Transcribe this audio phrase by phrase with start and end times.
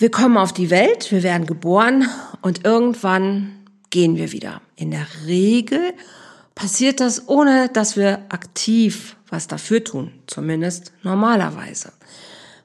[0.00, 2.08] Wir kommen auf die Welt, wir werden geboren
[2.40, 4.60] und irgendwann gehen wir wieder.
[4.76, 5.92] In der Regel
[6.54, 11.92] passiert das, ohne dass wir aktiv was dafür tun, zumindest normalerweise.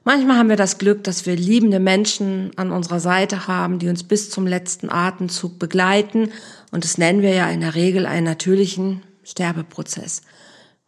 [0.04, 4.04] Manchmal haben wir das Glück, dass wir liebende Menschen an unserer Seite haben, die uns
[4.04, 6.30] bis zum letzten Atemzug begleiten.
[6.70, 10.22] Und das nennen wir ja in der Regel einen natürlichen Sterbeprozess.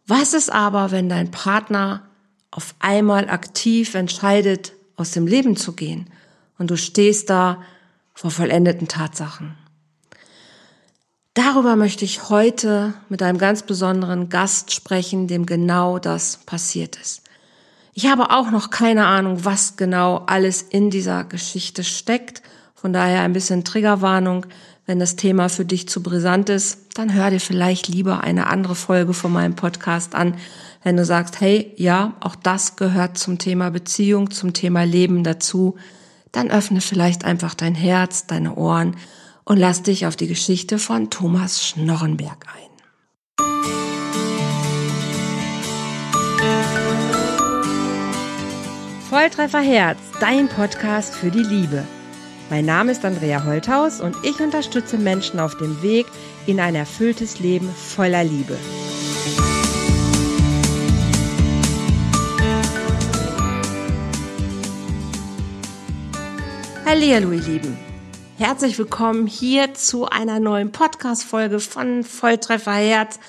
[0.05, 2.07] Was ist aber, wenn dein Partner
[2.51, 6.09] auf einmal aktiv entscheidet, aus dem Leben zu gehen?
[6.57, 7.61] Und du stehst da
[8.13, 9.55] vor vollendeten Tatsachen.
[11.33, 17.21] Darüber möchte ich heute mit einem ganz besonderen Gast sprechen, dem genau das passiert ist.
[17.93, 22.41] Ich habe auch noch keine Ahnung, was genau alles in dieser Geschichte steckt.
[22.73, 24.47] Von daher ein bisschen Triggerwarnung.
[24.87, 28.73] Wenn das Thema für dich zu brisant ist, dann hör dir vielleicht lieber eine andere
[28.73, 30.37] Folge von meinem Podcast an.
[30.81, 35.75] Wenn du sagst, hey, ja, auch das gehört zum Thema Beziehung, zum Thema Leben dazu,
[36.37, 38.95] dann öffne vielleicht einfach dein Herz, deine Ohren
[39.43, 42.67] und lass dich auf die Geschichte von Thomas Schnorrenberg ein.
[49.09, 51.83] Volltreffer Herz, dein Podcast für die Liebe.
[52.51, 56.05] Mein Name ist Andrea Holthaus und ich unterstütze Menschen auf dem Weg
[56.45, 58.57] in ein erfülltes Leben voller Liebe.
[66.89, 67.77] Hallo, ihr Lieben.
[68.37, 73.19] Herzlich willkommen hier zu einer neuen Podcast-Folge von Volltreffer Herz.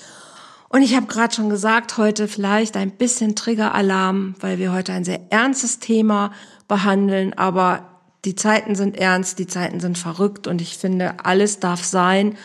[0.69, 5.03] Und ich habe gerade schon gesagt, heute vielleicht ein bisschen Trigger-Alarm, weil wir heute ein
[5.03, 6.31] sehr ernstes Thema
[6.69, 7.83] behandeln, aber
[8.23, 12.37] die Zeiten sind ernst, die Zeiten sind verrückt und ich finde, alles darf sein.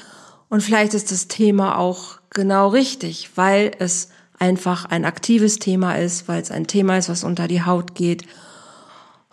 [0.48, 4.08] Und vielleicht ist das Thema auch genau richtig, weil es
[4.40, 8.24] einfach ein aktives Thema ist, weil es ein Thema ist, was unter die Haut geht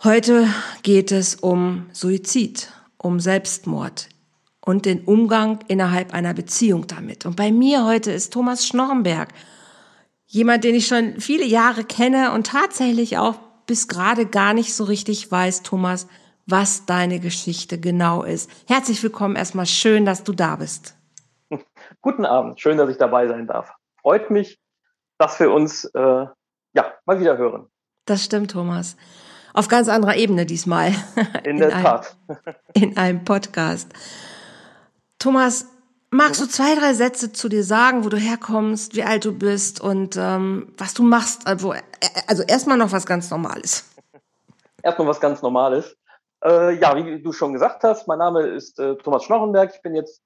[0.04, 0.48] Heute
[0.82, 4.08] geht es um Suizid, um Selbstmord
[4.60, 7.24] und den Umgang innerhalb einer Beziehung damit.
[7.24, 9.28] Und bei mir heute ist Thomas Schnorrenberg,
[10.26, 14.82] jemand, den ich schon viele Jahre kenne und tatsächlich auch bis gerade gar nicht so
[14.82, 16.08] richtig weiß, Thomas,
[16.46, 18.50] was deine Geschichte genau ist.
[18.66, 20.96] Herzlich willkommen erstmal, schön, dass du da bist.
[22.00, 23.72] Guten Abend, schön, dass ich dabei sein darf.
[24.00, 24.58] Freut mich,
[25.18, 26.26] dass wir uns äh,
[26.74, 27.68] ja mal wieder hören.
[28.04, 28.96] Das stimmt, Thomas
[29.54, 30.92] auf ganz anderer Ebene diesmal.
[31.44, 32.16] In der in Tat.
[32.74, 33.90] in einem Podcast.
[35.18, 35.66] Thomas,
[36.10, 39.80] magst du zwei, drei Sätze zu dir sagen, wo du herkommst, wie alt du bist
[39.80, 41.46] und ähm, was du machst?
[41.46, 41.74] Also,
[42.26, 43.88] also erstmal noch was ganz Normales.
[44.82, 45.96] Erstmal was ganz Normales.
[46.44, 49.72] Äh, ja, wie du schon gesagt hast, mein Name ist äh, Thomas Schnorrenberg.
[49.74, 50.22] Ich bin jetzt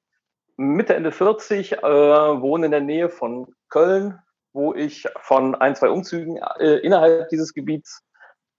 [0.56, 4.18] Mitte, Ende 40, äh, wohne in der Nähe von Köln,
[4.54, 8.02] wo ich von ein, zwei Umzügen äh, innerhalb dieses Gebiets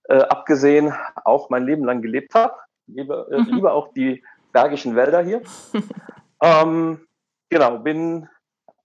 [0.07, 2.55] äh, abgesehen auch mein Leben lang gelebt habe.
[2.87, 3.45] Liebe, äh, mhm.
[3.55, 4.23] liebe auch die
[4.53, 5.41] bergischen Wälder hier.
[6.41, 7.05] ähm,
[7.49, 8.27] genau, bin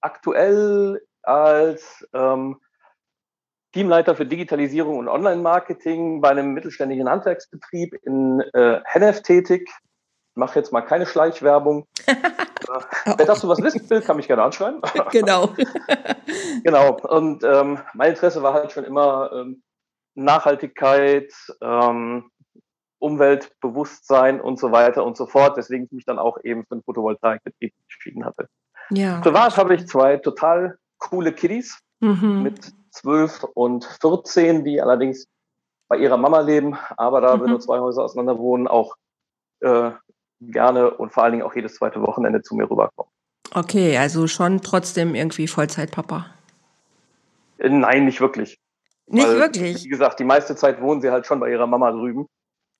[0.00, 2.61] aktuell als ähm,
[3.72, 9.71] Teamleiter für Digitalisierung und Online-Marketing bei einem mittelständigen Handwerksbetrieb in äh, Hennef tätig.
[10.34, 11.87] Mache jetzt mal keine Schleichwerbung.
[12.06, 12.15] äh,
[13.16, 14.82] wer dazu was wissen will, kann mich gerne anschreiben.
[15.11, 15.55] genau.
[16.65, 16.97] genau.
[17.00, 19.62] Und ähm, mein Interesse war halt schon immer, ähm,
[20.15, 22.31] Nachhaltigkeit, ähm,
[22.99, 26.83] Umweltbewusstsein und so weiter und so fort, weswegen ich mich dann auch eben für den
[26.84, 28.49] Photovoltaikbetrieb entschieden hatte.
[28.91, 29.21] Ja.
[29.21, 32.43] Privat habe ich zwei total coole Kiddies mhm.
[32.43, 35.27] mit 12 und 14, die allerdings
[35.89, 37.41] bei ihrer Mama leben, aber da mhm.
[37.41, 38.97] wir nur zwei Häuser auseinander wohnen, auch
[39.61, 39.91] äh,
[40.41, 43.11] gerne und vor allen Dingen auch jedes zweite Wochenende zu mir rüberkommen.
[43.55, 46.27] Okay, also schon trotzdem irgendwie Vollzeitpapa.
[47.59, 48.59] Äh, nein, nicht wirklich.
[49.07, 49.85] Nicht Weil, wirklich.
[49.85, 52.27] Wie gesagt, die meiste Zeit wohnen sie halt schon bei ihrer Mama drüben.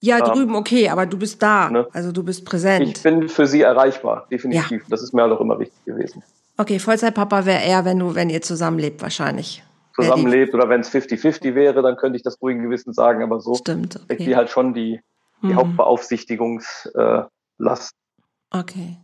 [0.01, 1.71] Ja, ähm, drüben, okay, aber du bist da.
[1.71, 1.87] Ne?
[1.93, 2.97] Also du bist präsent.
[2.97, 4.83] Ich bin für sie erreichbar, definitiv.
[4.83, 4.89] Ja.
[4.91, 6.23] Das ist mir halt auch immer wichtig gewesen.
[6.59, 9.63] Okay, Vollzeitpapa wäre eher, wenn du, wenn ihr zusammenlebt, wahrscheinlich.
[9.95, 13.55] Zusammenlebt oder wenn es 50-50 wäre, dann könnte ich das ruhigen Gewissen sagen, aber so
[13.55, 14.25] Stimmt, okay.
[14.25, 15.01] die halt schon die,
[15.43, 15.57] die mhm.
[15.57, 16.91] Hauptbeaufsichtigungslast.
[16.95, 18.99] Äh, okay.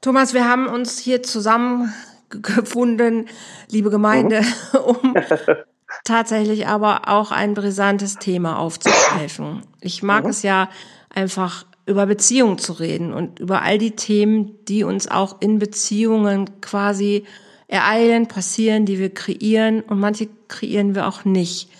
[0.00, 3.28] Thomas, wir haben uns hier zusammengefunden,
[3.70, 4.42] liebe Gemeinde,
[4.72, 4.78] mhm.
[4.78, 5.14] um
[6.04, 9.62] tatsächlich aber auch ein brisantes Thema aufzugreifen.
[9.80, 10.30] Ich mag mhm.
[10.30, 10.68] es ja
[11.10, 16.60] einfach über Beziehungen zu reden und über all die Themen, die uns auch in Beziehungen
[16.60, 17.24] quasi
[17.66, 21.70] ereilen, passieren, die wir kreieren und manche kreieren wir auch nicht.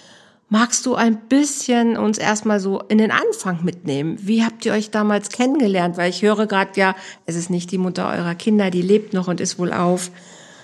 [0.49, 4.19] Magst du ein bisschen uns erstmal so in den Anfang mitnehmen?
[4.21, 5.97] Wie habt ihr euch damals kennengelernt?
[5.97, 9.29] Weil ich höre gerade ja, es ist nicht die Mutter eurer Kinder, die lebt noch
[9.29, 10.11] und ist wohl auf.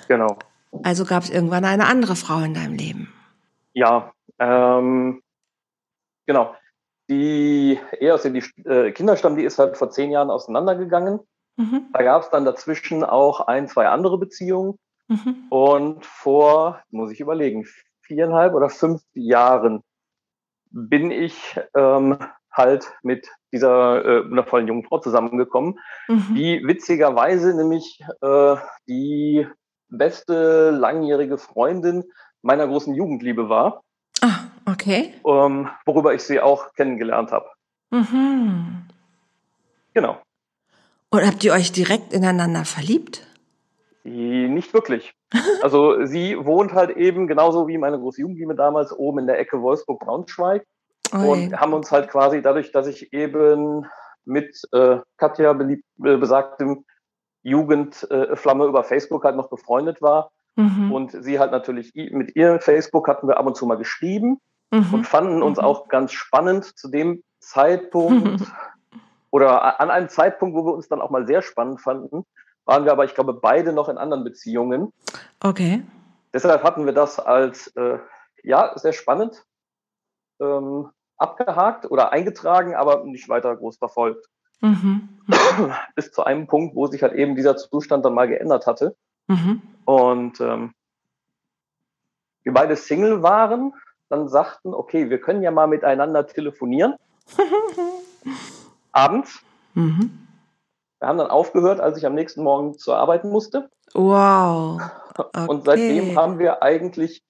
[0.08, 0.38] Genau.
[0.82, 3.08] Also gab es irgendwann eine andere Frau in deinem Leben.
[3.78, 5.22] Ja, ähm,
[6.26, 6.56] genau.
[7.08, 11.20] die eher aus die äh, Kinderstamm, die ist halt vor zehn Jahren auseinandergegangen.
[11.56, 11.86] Mhm.
[11.92, 14.80] Da gab es dann dazwischen auch ein, zwei andere Beziehungen.
[15.06, 15.46] Mhm.
[15.48, 17.66] Und vor, muss ich überlegen,
[18.02, 19.84] viereinhalb oder fünf Jahren
[20.70, 22.18] bin ich ähm,
[22.50, 25.78] halt mit dieser äh, wundervollen jungen Frau zusammengekommen,
[26.08, 26.34] mhm.
[26.34, 28.56] die witzigerweise nämlich äh,
[28.88, 29.46] die
[29.88, 32.04] beste langjährige Freundin
[32.42, 33.82] meiner großen Jugendliebe war.
[34.20, 35.14] Ah, okay.
[35.26, 37.48] Ähm, worüber ich sie auch kennengelernt habe.
[37.90, 38.88] Mhm.
[39.94, 40.20] Genau.
[41.10, 43.26] Und habt ihr euch direkt ineinander verliebt?
[44.04, 45.14] Nicht wirklich.
[45.62, 49.60] Also sie wohnt halt eben genauso wie meine große Jugendliebe damals oben in der Ecke
[49.60, 50.64] Wolfsburg-Braunschweig.
[51.12, 53.86] Und haben uns halt quasi dadurch, dass ich eben
[54.24, 56.84] mit äh, Katja beliebt, äh, besagtem
[57.42, 60.30] Jugendflamme äh, über Facebook halt noch befreundet war.
[60.58, 60.90] Mhm.
[60.90, 64.40] Und sie halt natürlich mit ihr Facebook hatten wir ab und zu mal geschrieben
[64.72, 64.92] mhm.
[64.92, 65.64] und fanden uns mhm.
[65.64, 68.44] auch ganz spannend zu dem Zeitpunkt
[69.30, 72.24] oder an einem Zeitpunkt, wo wir uns dann auch mal sehr spannend fanden,
[72.64, 74.92] waren wir aber, ich glaube, beide noch in anderen Beziehungen.
[75.40, 75.84] Okay.
[76.34, 77.98] Deshalb hatten wir das als, äh,
[78.42, 79.44] ja, sehr spannend
[80.40, 80.88] ähm,
[81.18, 84.26] abgehakt oder eingetragen, aber nicht weiter groß verfolgt.
[84.60, 85.20] Mhm.
[85.94, 88.96] Bis zu einem Punkt, wo sich halt eben dieser Zustand dann mal geändert hatte.
[89.28, 89.62] Mhm.
[89.84, 90.72] Und ähm,
[92.42, 93.72] wir beide Single waren,
[94.08, 96.94] dann sagten, okay, wir können ja mal miteinander telefonieren.
[98.92, 99.40] Abends.
[99.74, 100.26] Mhm.
[100.98, 103.70] Wir haben dann aufgehört, als ich am nächsten Morgen zur Arbeit musste.
[103.94, 104.80] Wow.
[105.16, 105.46] Okay.
[105.46, 107.22] Und seitdem haben wir eigentlich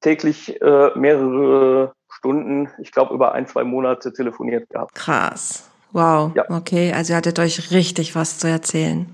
[0.00, 4.94] täglich äh, mehrere Stunden, ich glaube über ein, zwei Monate telefoniert gehabt.
[4.94, 5.68] Krass.
[5.92, 6.32] Wow.
[6.34, 6.48] Ja.
[6.50, 9.06] Okay, also ihr hattet euch richtig was zu erzählen.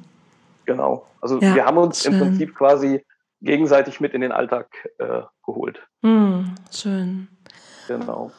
[0.70, 1.04] Genau.
[1.20, 2.12] Also ja, wir haben uns schön.
[2.12, 3.04] im Prinzip quasi
[3.40, 4.68] gegenseitig mit in den Alltag
[4.98, 5.84] äh, geholt.
[6.04, 7.26] Hm, schön.
[7.88, 8.30] Genau.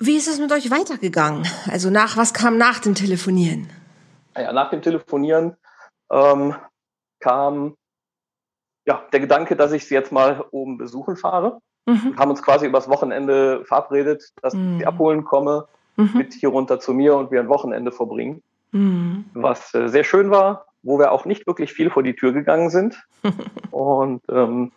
[0.00, 1.46] Wie ist es mit euch weitergegangen?
[1.70, 3.70] Also nach was kam nach dem Telefonieren?
[4.36, 5.56] Ja, nach dem Telefonieren
[6.10, 6.56] ähm,
[7.20, 7.76] kam
[8.84, 11.60] ja der Gedanke, dass ich sie jetzt mal oben besuchen fahre.
[11.88, 12.16] Mhm.
[12.16, 14.72] haben uns quasi übers Wochenende verabredet, dass mhm.
[14.72, 16.10] ich sie abholen komme, mhm.
[16.14, 18.42] mit hier runter zu mir und wir ein Wochenende verbringen.
[18.72, 19.26] Mhm.
[19.34, 22.70] Was äh, sehr schön war, wo wir auch nicht wirklich viel vor die Tür gegangen
[22.70, 23.06] sind.
[23.70, 24.72] und ähm,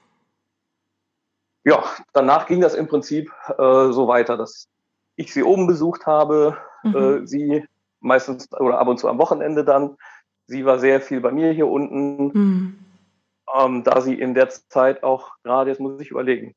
[1.64, 4.68] ja, danach ging das im Prinzip äh, so weiter, dass
[5.16, 6.96] ich sie oben besucht habe, mhm.
[6.96, 7.66] äh, sie
[8.00, 9.98] meistens oder ab und zu am Wochenende dann.
[10.48, 12.80] Sie war sehr viel bei mir hier unten, mhm.
[13.56, 16.56] ähm, da sie in der Zeit auch gerade, jetzt muss ich überlegen,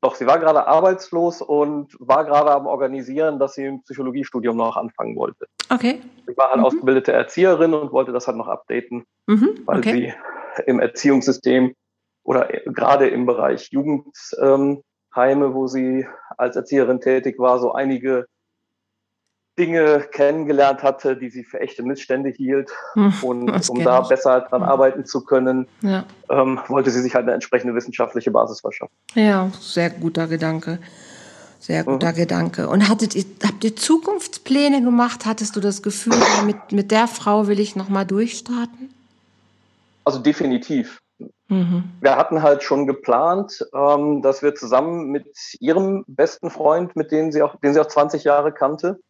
[0.00, 4.76] doch, sie war gerade arbeitslos und war gerade am Organisieren, dass sie ein Psychologiestudium noch
[4.76, 5.46] anfangen wollte.
[5.70, 6.00] Okay.
[6.26, 6.64] Sie war halt mhm.
[6.64, 9.60] ausgebildete Erzieherin und wollte das halt noch updaten, mhm.
[9.64, 10.14] weil okay.
[10.56, 11.74] sie im Erziehungssystem
[12.22, 16.06] oder gerade im Bereich Jugendheime, wo sie
[16.36, 18.26] als Erzieherin tätig war, so einige
[19.58, 22.70] Dinge kennengelernt hatte, die sie für echte Missstände hielt.
[22.94, 24.08] Hm, und um da ich.
[24.08, 26.04] besser dran arbeiten zu können, ja.
[26.30, 28.92] ähm, wollte sie sich halt eine entsprechende wissenschaftliche Basis verschaffen.
[29.14, 30.78] Ja, sehr guter Gedanke.
[31.60, 32.16] Sehr guter mhm.
[32.16, 32.68] Gedanke.
[32.68, 35.26] Und hattet ihr, habt ihr Zukunftspläne gemacht?
[35.26, 36.14] Hattest du das Gefühl,
[36.46, 38.94] mit, mit der Frau will ich nochmal durchstarten?
[40.04, 41.00] Also definitiv.
[41.48, 41.84] Mhm.
[42.00, 45.26] Wir hatten halt schon geplant, ähm, dass wir zusammen mit
[45.60, 49.00] ihrem besten Freund, mit dem sie auch, den sie auch 20 Jahre kannte,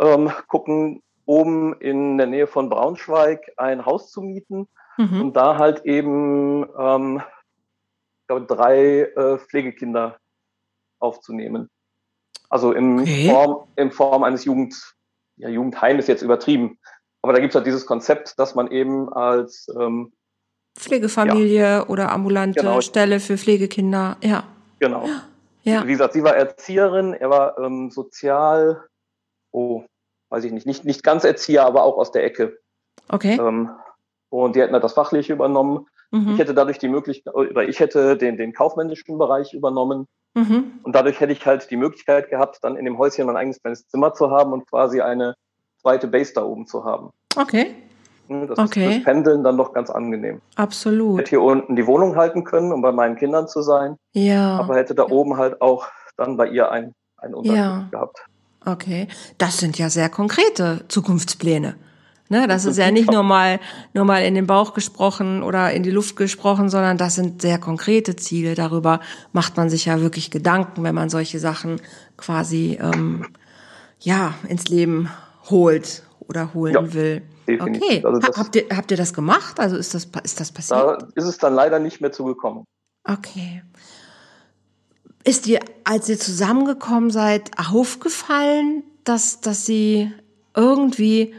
[0.00, 4.66] ähm, gucken, oben in der Nähe von Braunschweig ein Haus zu mieten
[4.96, 5.20] mhm.
[5.20, 7.22] und da halt eben ähm,
[8.20, 10.18] ich glaube, drei äh, Pflegekinder
[10.98, 11.68] aufzunehmen.
[12.48, 13.28] Also in, okay.
[13.30, 14.74] Form, in Form eines Jugend,
[15.36, 16.78] ja, Jugendheimes jetzt übertrieben.
[17.22, 20.12] Aber da gibt es halt dieses Konzept, dass man eben als ähm,
[20.76, 22.80] Pflegefamilie ja, oder ambulante genau.
[22.80, 24.44] Stelle für Pflegekinder, ja.
[24.78, 25.08] Genau.
[25.62, 25.86] Ja.
[25.86, 28.84] Wie gesagt, sie war Erzieherin, er war ähm, sozial,
[29.52, 29.84] oh,
[30.30, 32.58] weiß ich nicht, nicht, nicht ganz Erzieher, aber auch aus der Ecke.
[33.08, 33.38] Okay.
[33.40, 33.70] Ähm,
[34.28, 35.86] und die hätten halt das Fachliche übernommen.
[36.10, 36.32] Mhm.
[36.32, 40.06] Ich hätte dadurch die Möglichkeit, oder ich hätte den, den kaufmännischen Bereich übernommen.
[40.34, 40.80] Mhm.
[40.82, 43.88] Und dadurch hätte ich halt die Möglichkeit gehabt, dann in dem Häuschen mein eigenes kleines
[43.88, 45.34] Zimmer zu haben und quasi eine
[45.80, 47.10] zweite Base da oben zu haben.
[47.36, 47.74] Okay.
[48.28, 48.88] Hm, das okay.
[48.88, 50.40] ist das Pendeln dann doch ganz angenehm.
[50.54, 51.14] Absolut.
[51.14, 53.96] Ich hätte hier unten die Wohnung halten können, um bei meinen Kindern zu sein.
[54.12, 54.58] Ja.
[54.58, 57.88] Aber hätte da oben halt auch dann bei ihr ein, ein Unterkunft ja.
[57.90, 58.24] gehabt.
[58.64, 61.76] Okay, das sind ja sehr konkrete Zukunftspläne.
[62.32, 63.58] Ne, das ist ja nicht nur mal,
[63.92, 67.58] nur mal in den Bauch gesprochen oder in die Luft gesprochen, sondern das sind sehr
[67.58, 68.54] konkrete Ziele.
[68.54, 69.00] Darüber
[69.32, 71.80] macht man sich ja wirklich Gedanken, wenn man solche Sachen
[72.16, 73.26] quasi ähm,
[73.98, 75.10] ja ins Leben
[75.50, 77.22] holt oder holen ja, will.
[77.48, 77.82] Definitiv.
[77.82, 79.58] Okay, also habt ihr habt ihr das gemacht?
[79.58, 80.80] Also ist das ist das passiert?
[80.80, 82.62] Da ist es dann leider nicht mehr zugekommen.
[83.02, 83.64] Okay.
[85.24, 90.12] Ist dir, als ihr zusammengekommen seid, aufgefallen, dass, dass sie
[90.54, 91.34] irgendwie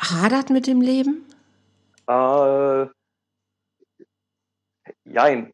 [0.00, 1.24] hadert mit dem Leben?
[2.06, 2.86] Äh,
[5.04, 5.52] jein.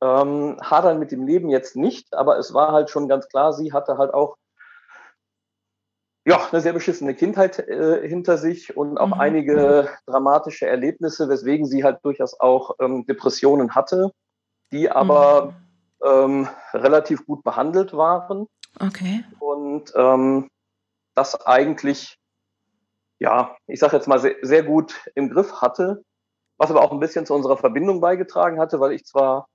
[0.00, 3.72] Ähm, hadern mit dem Leben jetzt nicht, aber es war halt schon ganz klar, sie
[3.72, 4.36] hatte halt auch
[6.24, 9.14] ja, eine sehr beschissene Kindheit äh, hinter sich und auch mhm.
[9.14, 14.12] einige dramatische Erlebnisse, weswegen sie halt durchaus auch ähm, Depressionen hatte,
[14.70, 15.61] die aber mhm.
[16.04, 18.46] Ähm, relativ gut behandelt waren.
[18.80, 19.24] Okay.
[19.38, 20.48] Und ähm,
[21.14, 22.16] das eigentlich,
[23.18, 26.02] ja, ich sage jetzt mal, sehr, sehr gut im Griff hatte,
[26.58, 29.46] was aber auch ein bisschen zu unserer Verbindung beigetragen hatte, weil ich zwar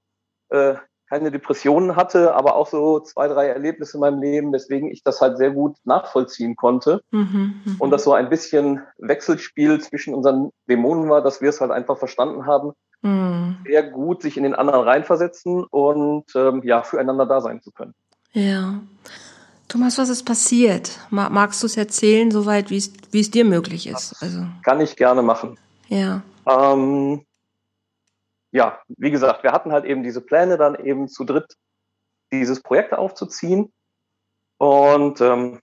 [0.50, 0.75] äh,
[1.10, 5.22] keine Depressionen hatte, aber auch so zwei, drei Erlebnisse in meinem Leben, weswegen ich das
[5.22, 7.01] halt sehr gut nachvollziehen konnte.
[7.12, 7.75] Mhm, mh.
[7.80, 11.98] Und das so ein bisschen Wechselspiel zwischen unseren Dämonen war, dass wir es halt einfach
[11.98, 12.74] verstanden haben,
[13.08, 13.58] mhm.
[13.66, 17.94] sehr gut sich in den anderen reinversetzen und ähm, ja, füreinander da sein zu können.
[18.32, 18.82] Ja.
[19.68, 21.00] Thomas, was ist passiert?
[21.10, 24.22] Magst du es erzählen, soweit wie es dir möglich ist?
[24.22, 24.46] Also.
[24.64, 25.60] Kann ich gerne machen.
[25.90, 26.22] Ja.
[26.46, 27.26] Ähm,
[28.52, 31.58] ja, wie gesagt, wir hatten halt eben diese Pläne, dann eben zu dritt
[32.32, 33.74] dieses Projekt aufzuziehen.
[34.58, 35.60] Und ähm,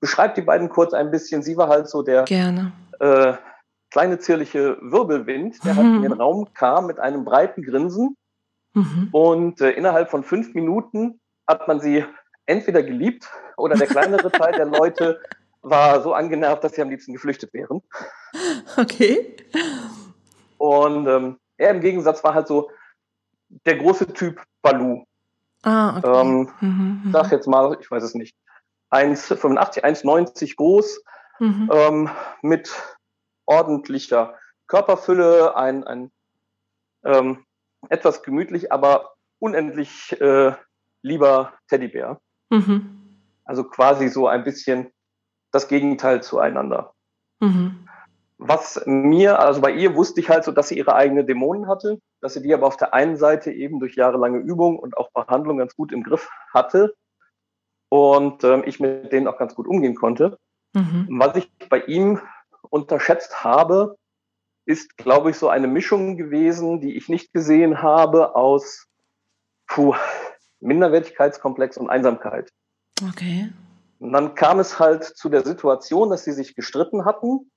[0.00, 1.42] beschreibt die beiden kurz ein bisschen.
[1.42, 2.72] Sie war halt so der Gerne.
[3.00, 3.34] Äh,
[3.90, 5.76] kleine zierliche Wirbelwind, der mhm.
[5.76, 8.16] halt in den Raum kam mit einem breiten Grinsen.
[8.74, 9.08] Mhm.
[9.12, 12.04] Und äh, innerhalb von fünf Minuten hat man sie
[12.46, 15.20] entweder geliebt oder der kleinere Teil der Leute
[15.62, 17.82] war so angenervt, dass sie am liebsten geflüchtet wären.
[18.76, 19.36] Okay.
[20.58, 22.70] Und ähm, er im Gegensatz war halt so
[23.64, 25.04] der große Typ Balu.
[25.62, 26.20] Ah, okay.
[26.20, 27.12] Ähm, mhm, mhm.
[27.12, 28.36] sag jetzt mal, ich weiß es nicht,
[28.90, 31.02] 1,85, 1,90 groß,
[31.40, 31.70] mhm.
[31.72, 32.10] ähm,
[32.42, 32.70] mit
[33.46, 34.34] ordentlicher
[34.66, 36.10] Körperfülle, ein, ein
[37.04, 37.44] ähm,
[37.88, 40.52] etwas gemütlich, aber unendlich äh,
[41.02, 42.20] lieber Teddybär.
[42.50, 43.20] Mhm.
[43.44, 44.90] Also quasi so ein bisschen
[45.52, 46.94] das Gegenteil zueinander.
[47.40, 47.86] Mhm
[48.38, 51.98] was mir, also bei ihr wusste ich halt so, dass sie ihre eigene Dämonen hatte,
[52.20, 55.58] dass sie die aber auf der einen Seite eben durch jahrelange Übung und auch Behandlung
[55.58, 56.94] ganz gut im Griff hatte
[57.88, 60.38] und ähm, ich mit denen auch ganz gut umgehen konnte.
[60.74, 61.06] Mhm.
[61.10, 62.20] Was ich bei ihm
[62.70, 63.96] unterschätzt habe,
[64.64, 68.86] ist, glaube ich, so eine Mischung gewesen, die ich nicht gesehen habe aus
[69.66, 69.94] puh,
[70.60, 72.50] Minderwertigkeitskomplex und Einsamkeit.
[73.08, 73.52] Okay.
[73.98, 77.50] Und dann kam es halt zu der Situation, dass sie sich gestritten hatten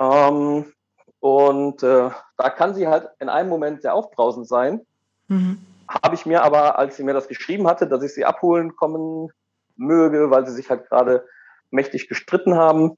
[0.00, 0.72] ähm,
[1.20, 4.80] und äh, da kann sie halt in einem Moment sehr aufbrausend sein.
[5.28, 5.60] Mhm.
[5.86, 9.30] Habe ich mir aber, als sie mir das geschrieben hatte, dass ich sie abholen kommen
[9.76, 11.26] möge, weil sie sich halt gerade
[11.70, 12.96] mächtig gestritten haben,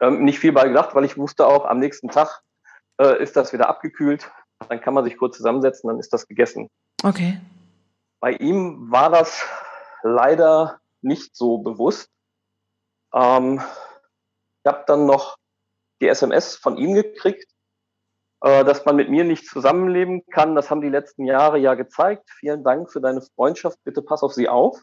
[0.00, 2.42] ähm, nicht viel bei gedacht, weil ich wusste auch, am nächsten Tag
[3.00, 4.30] äh, ist das wieder abgekühlt.
[4.68, 6.70] Dann kann man sich kurz zusammensetzen, dann ist das gegessen.
[7.02, 7.40] Okay.
[8.20, 9.44] Bei ihm war das
[10.02, 12.10] leider nicht so bewusst.
[13.12, 13.60] Ähm,
[14.64, 15.36] ich habe dann noch
[16.00, 17.50] die SMS von ihm gekriegt,
[18.40, 20.54] äh, dass man mit mir nicht zusammenleben kann.
[20.54, 22.30] Das haben die letzten Jahre ja gezeigt.
[22.30, 23.78] Vielen Dank für deine Freundschaft.
[23.84, 24.82] Bitte pass auf sie auf.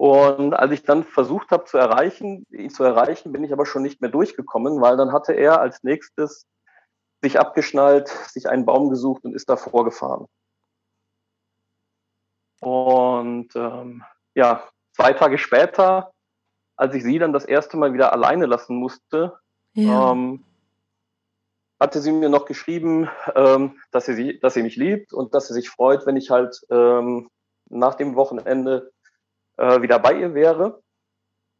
[0.00, 3.82] Und als ich dann versucht habe zu erreichen, ihn zu erreichen, bin ich aber schon
[3.82, 6.46] nicht mehr durchgekommen, weil dann hatte er als nächstes
[7.20, 10.24] sich abgeschnallt, sich einen Baum gesucht und ist davor gefahren.
[12.62, 14.02] Und ähm,
[14.34, 16.12] ja, zwei Tage später,
[16.76, 19.38] als ich sie dann das erste Mal wieder alleine lassen musste,
[19.74, 20.12] ja.
[20.12, 20.46] Ähm,
[21.78, 25.54] hatte sie mir noch geschrieben, ähm, dass, sie, dass sie mich liebt und dass sie
[25.54, 27.28] sich freut, wenn ich halt ähm,
[27.68, 28.92] nach dem Wochenende
[29.60, 30.82] äh, wieder bei ihr wäre.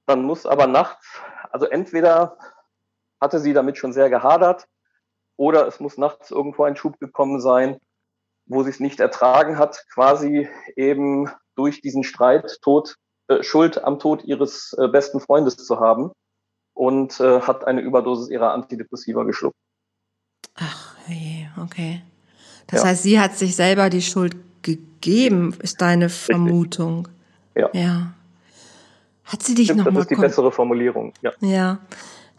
[0.06, 2.38] Dann muss aber nachts, also entweder
[3.20, 4.66] hatte sie damit schon sehr gehadert
[5.36, 7.78] oder es muss nachts irgendwo ein Schub gekommen sein,
[8.46, 12.96] wo sie es nicht ertragen hat, quasi eben durch diesen Streit Tod,
[13.28, 16.10] äh, Schuld am Tod ihres äh, besten Freundes zu haben
[16.74, 19.56] und äh, hat eine Überdosis ihrer Antidepressiva geschluckt.
[20.54, 22.02] Ach, je, okay.
[22.66, 22.88] Das ja.
[22.88, 27.08] heißt, sie hat sich selber die Schuld gegeben, ist deine Vermutung.
[27.54, 27.70] Ja.
[27.72, 28.12] ja.
[29.24, 29.92] Hat sie dich nochmal...
[29.94, 31.32] Das ist die bessere Formulierung, ja.
[31.40, 31.78] Ja.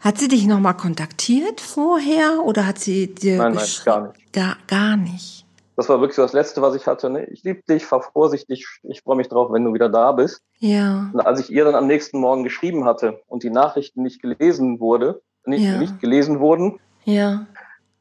[0.00, 4.32] Hat sie dich nochmal kontaktiert vorher oder hat sie dir Nein, nein, gar nicht.
[4.32, 5.42] Gar, gar nicht
[5.76, 7.08] das war wirklich so das Letzte, was ich hatte.
[7.08, 7.24] Ne?
[7.26, 10.42] Ich liebe dich, fahr vorsichtig, ich freue mich drauf, wenn du wieder da bist.
[10.58, 11.10] Ja.
[11.12, 14.80] Und als ich ihr dann am nächsten Morgen geschrieben hatte und die Nachrichten nicht gelesen
[14.80, 15.78] wurde, nicht, ja.
[15.78, 17.46] nicht gelesen wurden, ja.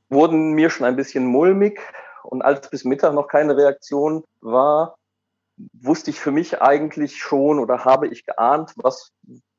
[0.10, 1.80] wurden mir schon ein bisschen mulmig.
[2.24, 4.96] Und als bis Mittag noch keine Reaktion war,
[5.74, 9.12] wusste ich für mich eigentlich schon oder habe ich geahnt, was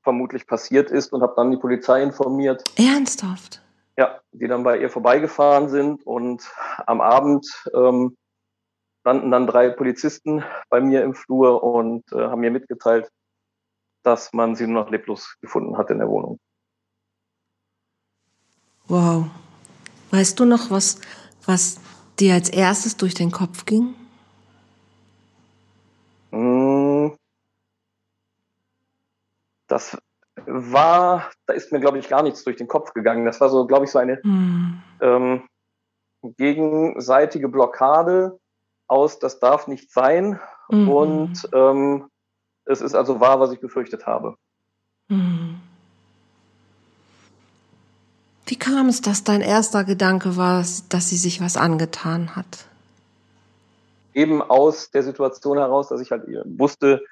[0.03, 2.65] vermutlich passiert ist und habe dann die Polizei informiert.
[2.77, 3.63] Ernsthaft?
[3.97, 6.43] Ja, die dann bei ihr vorbeigefahren sind und
[6.87, 8.17] am Abend ähm,
[9.01, 13.11] standen dann drei Polizisten bei mir im Flur und äh, haben mir mitgeteilt,
[14.03, 16.39] dass man sie nur noch leblos gefunden hat in der Wohnung.
[18.89, 19.27] Wow.
[20.11, 21.01] Weißt du noch, was,
[21.47, 21.81] was
[22.19, 23.95] dir als erstes durch den Kopf ging?
[26.33, 27.17] Hm.
[29.69, 29.97] Das
[30.47, 33.25] war, da ist mir, glaube ich, gar nichts durch den Kopf gegangen.
[33.25, 34.83] Das war so, glaube ich, so eine hm.
[35.01, 35.49] ähm,
[36.37, 38.39] gegenseitige Blockade
[38.87, 40.39] aus, das darf nicht sein.
[40.69, 40.89] Mhm.
[40.89, 42.09] Und ähm,
[42.65, 44.37] es ist also wahr, was ich befürchtet habe.
[45.09, 45.61] Mhm.
[48.47, 52.69] Wie kam es, dass dein erster Gedanke war, dass sie sich was angetan hat?
[54.14, 57.02] Eben aus der Situation heraus, dass ich halt wusste,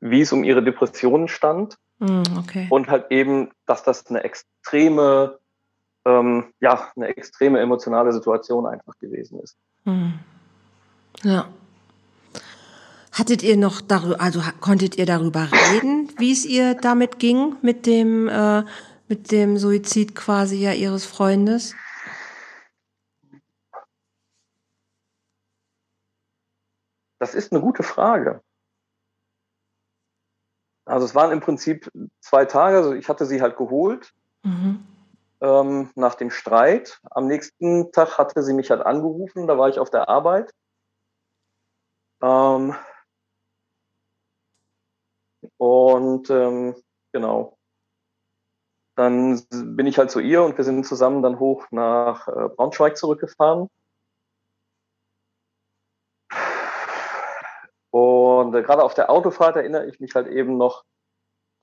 [0.00, 1.76] wie es um ihre Depressionen stand.
[1.98, 2.66] Mm, okay.
[2.70, 5.38] Und halt eben, dass das eine extreme,
[6.04, 9.56] ähm, ja, eine extreme emotionale Situation einfach gewesen ist.
[9.84, 10.12] Mm.
[11.22, 11.48] Ja.
[13.12, 17.84] Hattet ihr noch darüber, also konntet ihr darüber reden, wie es ihr damit ging, mit
[17.84, 18.62] dem, äh,
[19.08, 21.74] mit dem Suizid quasi ja ihres Freundes?
[27.20, 28.42] Das ist eine gute Frage.
[30.86, 34.12] Also es waren im Prinzip zwei Tage, also ich hatte sie halt geholt
[34.42, 34.84] mhm.
[35.40, 37.00] ähm, nach dem Streit.
[37.10, 40.52] Am nächsten Tag hatte sie mich halt angerufen, da war ich auf der Arbeit.
[42.22, 42.74] Ähm,
[45.58, 46.74] und ähm,
[47.12, 47.58] genau.
[48.96, 52.96] Dann bin ich halt zu ihr und wir sind zusammen dann hoch nach äh, Braunschweig
[52.96, 53.68] zurückgefahren.
[58.40, 60.84] Und äh, gerade auf der Autofahrt erinnere ich mich halt eben noch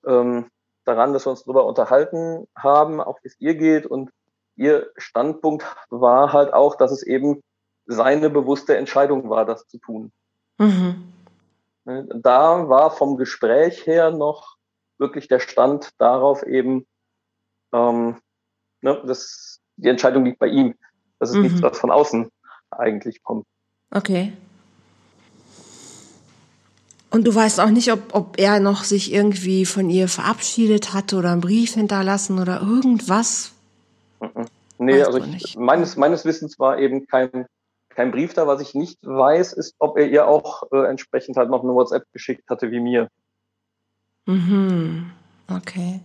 [0.06, 0.50] ähm,
[0.84, 3.86] daran, dass wir uns darüber unterhalten haben, auch wie es ihr geht.
[3.86, 4.10] Und
[4.56, 7.42] ihr Standpunkt war halt auch, dass es eben
[7.86, 10.12] seine bewusste Entscheidung war, das zu tun.
[10.58, 11.12] Mhm.
[11.84, 14.56] Ne, da war vom Gespräch her noch
[14.98, 16.86] wirklich der Stand darauf eben,
[17.72, 18.20] ähm,
[18.82, 20.74] ne, dass die Entscheidung liegt bei ihm.
[21.18, 21.42] Das ist mhm.
[21.42, 22.30] nichts, was von außen
[22.70, 23.46] eigentlich kommt.
[23.90, 24.32] Okay.
[27.10, 31.16] Und du weißt auch nicht, ob, ob er noch sich irgendwie von ihr verabschiedet hatte
[31.16, 33.52] oder einen Brief hinterlassen oder irgendwas?
[34.20, 34.46] Mhm.
[34.80, 37.46] Nee, also ich, meines, meines Wissens war eben kein
[37.98, 38.46] kein Brief da.
[38.46, 42.04] Was ich nicht weiß, ist, ob er ihr auch äh, entsprechend halt noch eine WhatsApp
[42.12, 43.08] geschickt hatte wie mir.
[44.26, 45.10] Mhm.
[45.48, 46.00] Okay.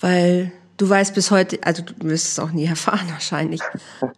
[0.00, 3.62] Weil du weißt bis heute, also du wirst es auch nie erfahren wahrscheinlich,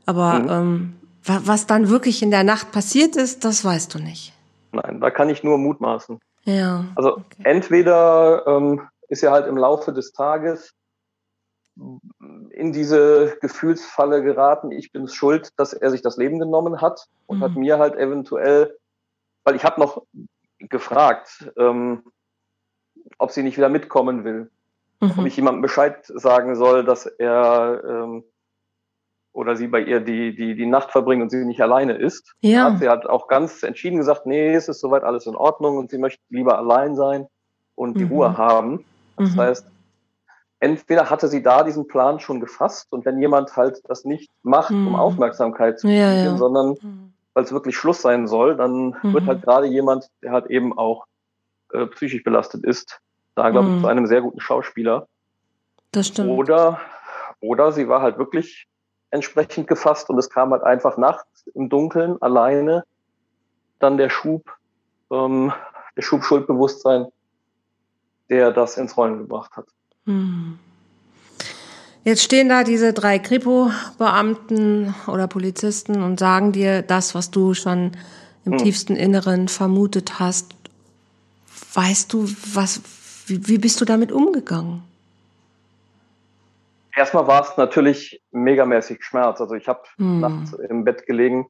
[0.05, 0.51] aber mhm.
[0.51, 0.97] ähm,
[1.45, 4.33] was dann wirklich in der Nacht passiert ist, das weißt du nicht.
[4.77, 6.21] Nein, da kann ich nur mutmaßen.
[6.45, 6.85] Ja.
[6.95, 7.43] Also okay.
[7.45, 10.75] entweder ähm, ist er halt im Laufe des Tages
[12.51, 17.39] in diese Gefühlsfalle geraten, ich bin schuld, dass er sich das Leben genommen hat und
[17.39, 17.43] mhm.
[17.43, 18.79] hat mir halt eventuell,
[19.45, 20.03] weil ich habe noch
[20.59, 22.03] gefragt, ähm,
[23.19, 24.51] ob sie nicht wieder mitkommen will,
[25.01, 25.13] mhm.
[25.19, 28.25] ob ich jemandem Bescheid sagen soll, dass er ähm,
[29.37, 32.35] oder sie bei ihr die, die, die Nacht verbringt und sie nicht alleine ist.
[32.41, 32.73] Ja.
[32.73, 35.91] Hat sie hat auch ganz entschieden gesagt, nee, es ist soweit alles in Ordnung und
[35.91, 37.27] sie möchte lieber allein sein
[37.75, 38.13] und die mhm.
[38.13, 38.85] Ruhe haben.
[39.19, 39.41] Das mhm.
[39.41, 39.67] heißt,
[40.61, 44.71] entweder hatte sie da diesen Plan schon gefasst und wenn jemand halt das nicht macht,
[44.71, 44.89] mhm.
[44.89, 46.37] um Aufmerksamkeit zu kriegen, ja, ja.
[46.39, 47.13] sondern mhm.
[47.35, 49.13] weil es wirklich Schluss sein soll, dann mhm.
[49.13, 51.05] wird halt gerade jemand, der halt eben auch
[51.75, 53.01] äh, psychisch belastet ist,
[53.35, 53.81] da glaube ich mhm.
[53.83, 55.07] zu einem sehr guten Schauspieler.
[55.93, 56.31] Das stimmt.
[56.31, 56.81] Oder,
[57.41, 58.67] oder sie war halt wirklich
[59.17, 62.85] entsprechend gefasst und es kam halt einfach nachts im Dunkeln alleine
[63.79, 64.53] dann der Schub,
[65.11, 65.53] ähm,
[65.97, 67.07] der Schub Schuldbewusstsein,
[68.31, 69.67] der das ins Rollen gebracht hat.
[70.05, 70.59] Hm.
[72.05, 77.93] Jetzt stehen da diese drei Kripo-Beamten oder Polizisten und sagen dir das, was du schon
[78.45, 78.59] im hm.
[78.59, 80.55] tiefsten Inneren vermutet hast.
[81.75, 82.81] Weißt du, was,
[83.27, 84.83] wie, wie bist du damit umgegangen?
[86.97, 89.41] Erstmal war es natürlich megamäßig Schmerz.
[89.41, 90.21] Also ich habe hm.
[90.21, 91.47] nachts im Bett gelegen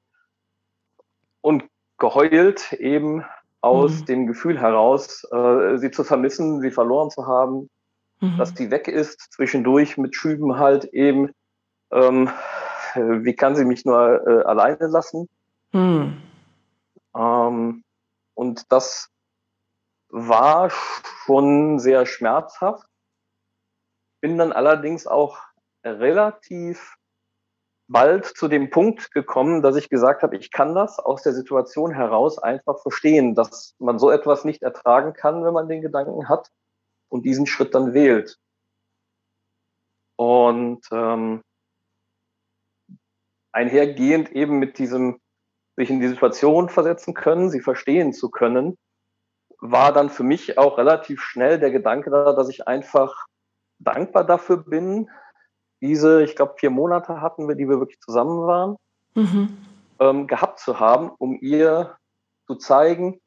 [1.40, 1.64] und
[1.98, 3.24] geheult, eben
[3.60, 4.06] aus hm.
[4.06, 7.70] dem Gefühl heraus, äh, sie zu vermissen, sie verloren zu haben,
[8.20, 8.36] mhm.
[8.38, 11.30] dass die weg ist, zwischendurch mit Schüben halt eben,
[11.90, 12.28] ähm,
[12.94, 15.28] wie kann sie mich nur äh, alleine lassen?
[15.72, 16.22] Mhm.
[17.16, 17.84] Ähm,
[18.34, 19.10] und das
[20.08, 22.85] war schon sehr schmerzhaft.
[24.26, 25.38] Bin dann allerdings auch
[25.84, 26.96] relativ
[27.86, 31.92] bald zu dem Punkt gekommen, dass ich gesagt habe, ich kann das aus der Situation
[31.92, 36.50] heraus einfach verstehen, dass man so etwas nicht ertragen kann, wenn man den Gedanken hat
[37.08, 38.36] und diesen Schritt dann wählt.
[40.16, 41.44] Und ähm,
[43.52, 45.20] einhergehend eben mit diesem
[45.76, 48.76] sich in die Situation versetzen können, sie verstehen zu können,
[49.60, 53.28] war dann für mich auch relativ schnell der Gedanke da, dass ich einfach
[53.78, 55.10] dankbar dafür bin.
[55.80, 58.76] Diese, ich glaube, vier Monate hatten wir, die wir wirklich zusammen waren,
[59.14, 59.56] mhm.
[60.00, 61.96] ähm, gehabt zu haben, um ihr
[62.46, 63.20] zu zeigen,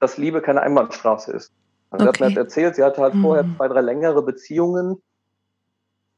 [0.00, 1.52] dass Liebe keine Einbahnstraße ist.
[1.90, 2.18] Also okay.
[2.18, 3.22] Sie hat mir halt erzählt, sie hatte halt mhm.
[3.22, 5.02] vorher zwei, drei längere Beziehungen.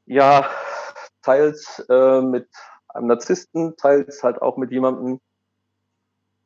[0.07, 0.49] Ja,
[1.23, 2.49] teils äh, mit
[2.89, 5.21] einem Narzissten, teils halt auch mit jemandem,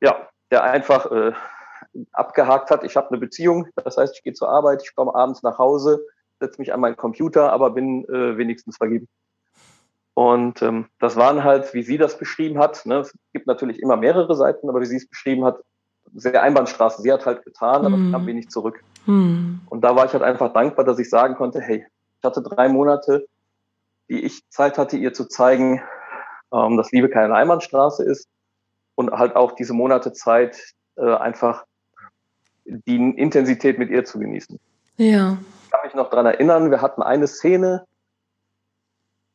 [0.01, 1.33] ja, der einfach äh,
[2.13, 5.43] abgehakt hat, ich habe eine Beziehung, das heißt, ich gehe zur Arbeit, ich komme abends
[5.43, 6.05] nach Hause,
[6.41, 9.09] setze mich an meinen Computer, aber bin äh, wenigstens vergeben.
[10.15, 13.97] Und ähm, das waren halt, wie sie das beschrieben hat, ne, es gibt natürlich immer
[13.97, 15.61] mehrere Seiten, aber wie sie es beschrieben hat,
[16.13, 17.03] sehr Einbahnstraße.
[17.03, 18.13] Sie hat halt getan, aber mm.
[18.13, 18.83] kam wenig zurück.
[19.07, 19.61] Mm.
[19.69, 21.87] Und da war ich halt einfach dankbar, dass ich sagen konnte, hey,
[22.19, 23.27] ich hatte drei Monate,
[24.09, 25.81] die ich Zeit hatte, ihr zu zeigen,
[26.53, 28.29] ähm, dass Liebe keine Einbahnstraße ist
[28.97, 30.59] und halt auch diese Monate Zeit
[30.97, 31.65] äh, einfach
[32.65, 34.59] die Intensität mit ihr zu genießen.
[34.97, 35.39] Ja.
[35.71, 37.87] Ich kann mich noch dran erinnern, wir hatten eine Szene,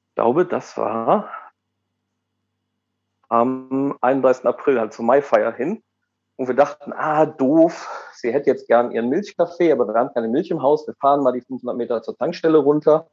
[0.10, 1.30] ich glaube, das war
[3.30, 4.46] am 31.
[4.46, 5.82] April, halt zur Maifeier hin.
[6.36, 10.28] Und wir dachten, ah, doof, sie hätte jetzt gern ihren Milchkaffee, aber wir haben keine
[10.28, 10.86] Milch im Haus.
[10.86, 13.08] Wir fahren mal die 500 Meter zur Tankstelle runter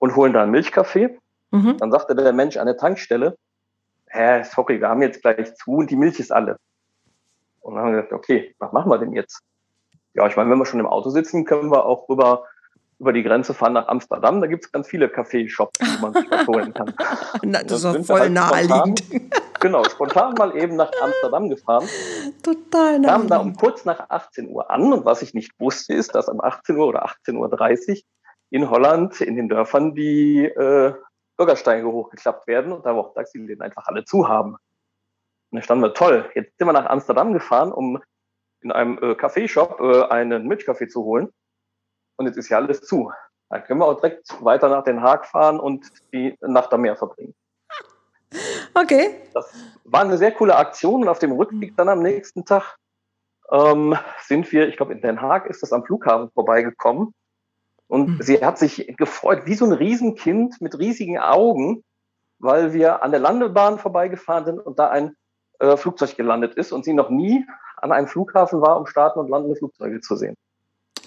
[0.00, 1.16] und holen da einen Milchkaffee.
[1.52, 1.76] Mhm.
[1.76, 3.38] Dann sagte der Mensch an der Tankstelle,
[4.08, 6.56] hä, sorry, wir haben jetzt gleich zu und die Milch ist alle.
[7.60, 9.44] Und dann haben wir gesagt, okay, was machen wir denn jetzt?
[10.14, 12.44] Ja, ich meine, wenn wir schon im Auto sitzen, können wir auch rüber
[13.02, 14.40] über die Grenze fahren nach Amsterdam.
[14.40, 16.94] Da gibt es ganz viele Kaffeeshops, wo man sich was holen kann.
[17.42, 19.00] Na, das ist voll halt naheliegend.
[19.00, 21.88] Spontan, genau, spontan mal eben nach Amsterdam gefahren.
[22.44, 23.06] Total naheliegend.
[23.06, 26.28] Kamen da um kurz nach 18 Uhr an und was ich nicht wusste, ist, dass
[26.28, 27.96] um 18 Uhr oder 18.30 Uhr
[28.50, 30.94] in Holland in den Dörfern die äh,
[31.36, 34.52] Bürgersteige hochgeklappt werden und da auch Taxiläden einfach alle zu haben.
[35.50, 38.00] Und da standen wir, toll, jetzt sind wir nach Amsterdam gefahren, um
[38.62, 41.28] in einem äh, Kaffeeshop äh, einen Milchkaffee zu holen.
[42.16, 43.12] Und jetzt ist ja alles zu.
[43.48, 46.96] Dann können wir auch direkt weiter nach Den Haag fahren und die Nacht am Meer
[46.96, 47.34] verbringen.
[48.74, 49.10] Okay.
[49.34, 49.52] Das
[49.84, 52.78] war eine sehr coole Aktion und auf dem Rückweg dann am nächsten Tag
[53.50, 57.12] ähm, sind wir, ich glaube in Den Haag ist das am Flughafen vorbeigekommen
[57.88, 58.22] und mhm.
[58.22, 61.84] sie hat sich gefreut wie so ein Riesenkind mit riesigen Augen,
[62.38, 65.14] weil wir an der Landebahn vorbeigefahren sind und da ein
[65.58, 67.44] äh, Flugzeug gelandet ist und sie noch nie
[67.82, 70.36] an einem Flughafen war, um starten und landende Flugzeuge zu sehen.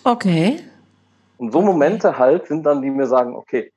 [0.03, 0.59] Okay.
[1.37, 3.71] Und so Momente halt sind dann, die mir sagen, okay,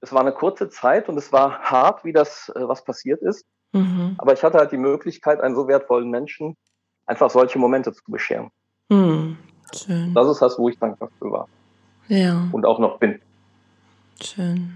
[0.00, 3.44] es war eine kurze Zeit und es war hart, wie das, äh, was passiert ist.
[3.72, 4.16] Mhm.
[4.18, 6.56] Aber ich hatte halt die Möglichkeit, einen so wertvollen Menschen
[7.06, 8.50] einfach solche Momente zu bescheren.
[8.88, 9.36] Mhm.
[9.74, 10.12] Schön.
[10.14, 11.48] Das ist das, wo ich dankbar für war.
[12.08, 12.48] Ja.
[12.50, 13.20] Und auch noch bin.
[14.20, 14.74] Schön.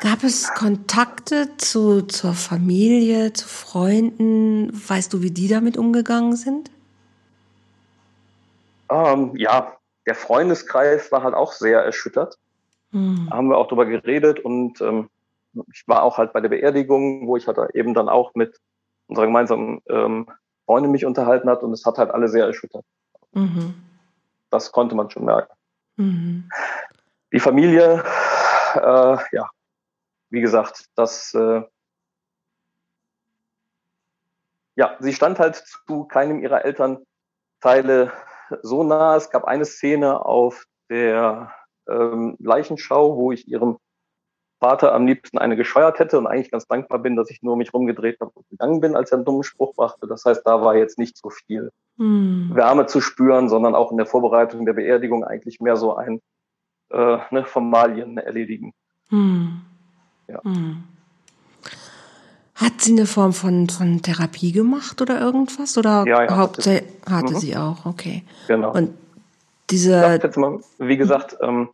[0.00, 4.70] Gab es Kontakte zu, zur Familie, zu Freunden?
[4.72, 6.70] Weißt du, wie die damit umgegangen sind?
[8.90, 9.76] Ähm, ja,
[10.06, 12.38] der Freundeskreis war halt auch sehr erschüttert.
[12.90, 13.28] Mhm.
[13.30, 15.08] Da haben wir auch drüber geredet und ähm,
[15.72, 18.60] ich war auch halt bei der Beerdigung, wo ich halt eben dann auch mit
[19.06, 20.26] unserer gemeinsamen ähm,
[20.66, 22.84] Freundin mich unterhalten hat und es hat halt alle sehr erschüttert.
[23.32, 23.74] Mhm.
[24.50, 25.52] Das konnte man schon merken.
[25.96, 26.48] Mhm.
[27.32, 28.02] Die Familie,
[28.74, 29.50] äh, ja,
[30.34, 31.62] wie gesagt, das, äh,
[34.74, 38.12] ja, sie stand halt zu keinem ihrer Elternteile
[38.62, 39.16] so nah.
[39.16, 41.52] Es gab eine Szene auf der
[41.88, 43.78] ähm, Leichenschau, wo ich ihrem
[44.58, 47.72] Vater am liebsten eine gescheuert hätte und eigentlich ganz dankbar bin, dass ich nur mich
[47.72, 50.08] rumgedreht habe und gegangen bin, als er einen dummen Spruch brachte.
[50.08, 52.50] Das heißt, da war jetzt nicht so viel hm.
[52.54, 56.20] Wärme zu spüren, sondern auch in der Vorbereitung der Beerdigung eigentlich mehr so ein
[56.90, 58.72] äh, ne, Formalien erledigen.
[59.10, 59.60] Hm.
[60.28, 60.42] Ja.
[60.42, 60.84] Hm.
[62.54, 65.76] Hat sie eine Form von, von Therapie gemacht oder irgendwas?
[65.76, 67.38] Oder ja, ja, hauptsächlich hatte mhm.
[67.38, 68.22] sie auch, okay.
[68.46, 68.72] Genau.
[68.72, 68.96] Und
[69.70, 70.20] diese.
[70.22, 71.70] Jetzt mal, wie gesagt, ähm,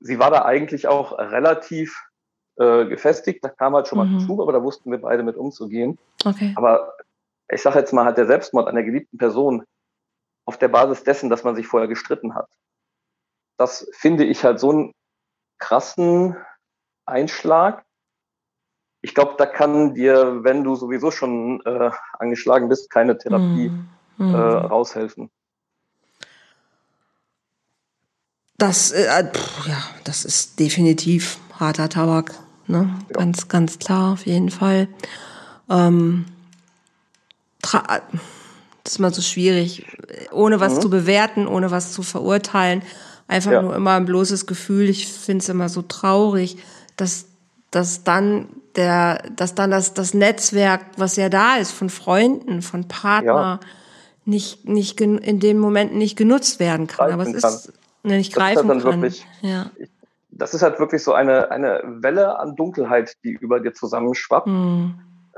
[0.00, 2.04] sie war da eigentlich auch relativ
[2.56, 3.44] äh, gefestigt.
[3.44, 4.20] Da kam halt schon mal mhm.
[4.20, 5.98] Schub, aber da wussten wir beide mit umzugehen.
[6.24, 6.54] Okay.
[6.56, 6.94] Aber
[7.50, 9.64] ich sage jetzt mal, hat der Selbstmord einer geliebten Person
[10.46, 12.48] auf der Basis dessen, dass man sich vorher gestritten hat.
[13.58, 14.92] Das finde ich halt so einen
[15.58, 16.36] krassen
[17.06, 17.83] Einschlag.
[19.04, 23.70] Ich glaube, da kann dir, wenn du sowieso schon äh, angeschlagen bist, keine Therapie
[24.16, 25.28] mm, Äh, raushelfen.
[28.56, 32.32] Das, äh, pff, ja, das ist definitiv harter Tabak.
[32.66, 32.96] Ne?
[33.10, 33.18] Ja.
[33.18, 34.88] Ganz, ganz klar, auf jeden Fall.
[35.68, 36.24] Ähm,
[37.60, 38.00] das
[38.86, 39.84] ist mal so schwierig,
[40.32, 40.80] ohne was mhm.
[40.80, 42.80] zu bewerten, ohne was zu verurteilen.
[43.28, 43.60] Einfach ja.
[43.60, 44.88] nur immer ein bloßes Gefühl.
[44.88, 46.56] Ich finde es immer so traurig,
[46.96, 47.26] dass,
[47.70, 52.88] dass dann der, dass dann das, das Netzwerk, was ja da ist, von Freunden, von
[52.88, 53.68] Partner, ja.
[54.24, 57.08] nicht, nicht in dem Moment nicht genutzt werden kann.
[57.08, 59.02] Greifen Aber es ist ne, nicht greifen das ist kann.
[59.02, 59.70] Wirklich, ja.
[60.30, 64.46] Das ist halt wirklich so eine, eine Welle an Dunkelheit, die über dir zusammenschwappt.
[64.46, 64.94] Hm.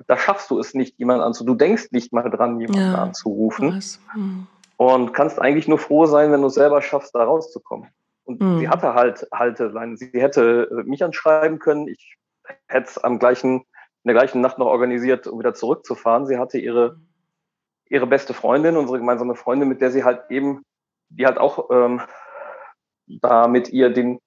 [0.06, 1.58] Da schaffst du es nicht, jemanden anzurufen.
[1.58, 3.02] Du denkst nicht mal dran, jemanden Ja.
[3.02, 3.82] anzurufen.
[4.12, 4.46] Hm.
[4.78, 7.88] Und kannst eigentlich nur froh sein, wenn du es selber schaffst, da rauszukommen.
[8.24, 8.58] Und Mhm.
[8.58, 9.96] sie hatte halt Halteleine.
[9.96, 11.88] Sie hätte mich anschreiben können.
[11.88, 12.16] Ich
[12.68, 13.64] hätte es am gleichen, in
[14.04, 16.26] der gleichen Nacht noch organisiert, um wieder zurückzufahren.
[16.26, 17.00] Sie hatte ihre,
[17.88, 20.62] ihre beste Freundin, unsere gemeinsame Freundin, mit der sie halt eben,
[21.08, 22.00] die halt auch ähm,
[23.06, 24.18] da mit ihr den,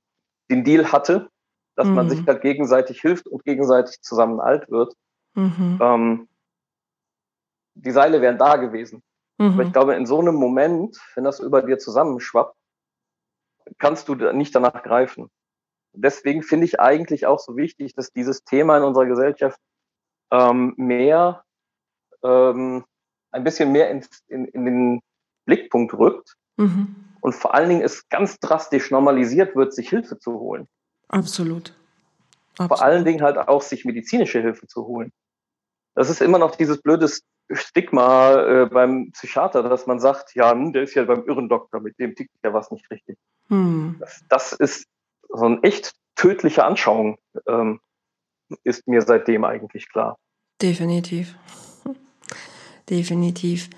[0.49, 1.29] den Deal hatte,
[1.75, 2.09] dass man Mhm.
[2.09, 4.93] sich halt gegenseitig hilft und gegenseitig zusammen alt wird.
[5.35, 5.79] Mhm.
[5.81, 6.27] Ähm,
[7.75, 9.01] die Seile wären da gewesen.
[9.37, 9.73] Aber ich Mhm.
[9.73, 12.55] glaube, in so einem Moment, wenn das über dir zusammenschwappt,
[13.77, 15.29] kannst du nicht danach greifen.
[15.93, 19.59] Deswegen finde ich eigentlich auch so wichtig, dass dieses Thema in unserer Gesellschaft
[20.31, 21.43] ähm, mehr,
[22.23, 22.85] ähm,
[23.31, 25.01] ein bisschen mehr in, in, in den
[25.45, 26.93] Blickpunkt rückt Mhm.
[27.21, 30.67] und vor allen Dingen es ganz drastisch normalisiert wird, sich Hilfe zu holen.
[31.07, 31.73] Absolut.
[32.57, 35.13] Vor allen Dingen halt auch sich medizinische Hilfe zu holen.
[35.95, 37.09] Das ist immer noch dieses blöde
[37.51, 41.97] Stigma äh, beim Psychiater, dass man sagt, ja, hm, der ist ja beim Irrendoktor, mit
[41.97, 43.17] dem tickt ja was nicht richtig.
[43.47, 43.95] Hm.
[43.99, 44.85] Das, das ist
[45.29, 47.79] so eine echt tödliche Anschauung, ähm,
[48.63, 50.17] ist mir seitdem eigentlich klar.
[50.61, 51.35] Definitiv.
[52.89, 53.69] Definitiv.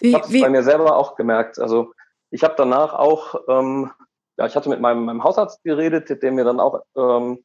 [0.00, 1.58] Ich Wie, habe es bei mir selber auch gemerkt.
[1.58, 1.92] Also
[2.30, 3.90] ich habe danach auch, ähm,
[4.36, 7.44] ja, ich hatte mit meinem, meinem Hausarzt geredet, der mir dann auch ähm,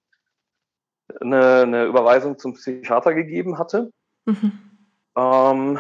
[1.22, 3.92] eine, eine Überweisung zum Psychiater gegeben hatte.
[4.26, 4.52] mhm.
[5.16, 5.80] ähm,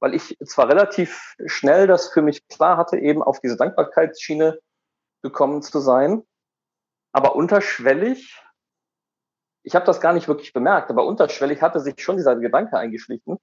[0.00, 4.58] weil ich zwar relativ schnell das für mich klar hatte, eben auf diese Dankbarkeitsschiene
[5.22, 6.22] gekommen zu sein,
[7.12, 8.40] aber unterschwellig,
[9.62, 13.38] ich habe das gar nicht wirklich bemerkt, aber unterschwellig hatte sich schon dieser Gedanke eingeschlichen,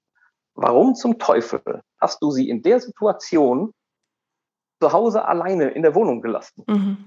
[0.54, 3.72] warum zum Teufel hast du sie in der Situation
[4.80, 6.64] zu Hause alleine in der Wohnung gelassen?
[6.66, 7.04] Mhm.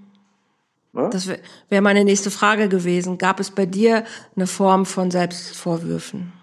[0.92, 1.10] Ne?
[1.12, 3.18] Das wäre wär meine nächste Frage gewesen.
[3.18, 6.34] Gab es bei dir eine Form von Selbstvorwürfen?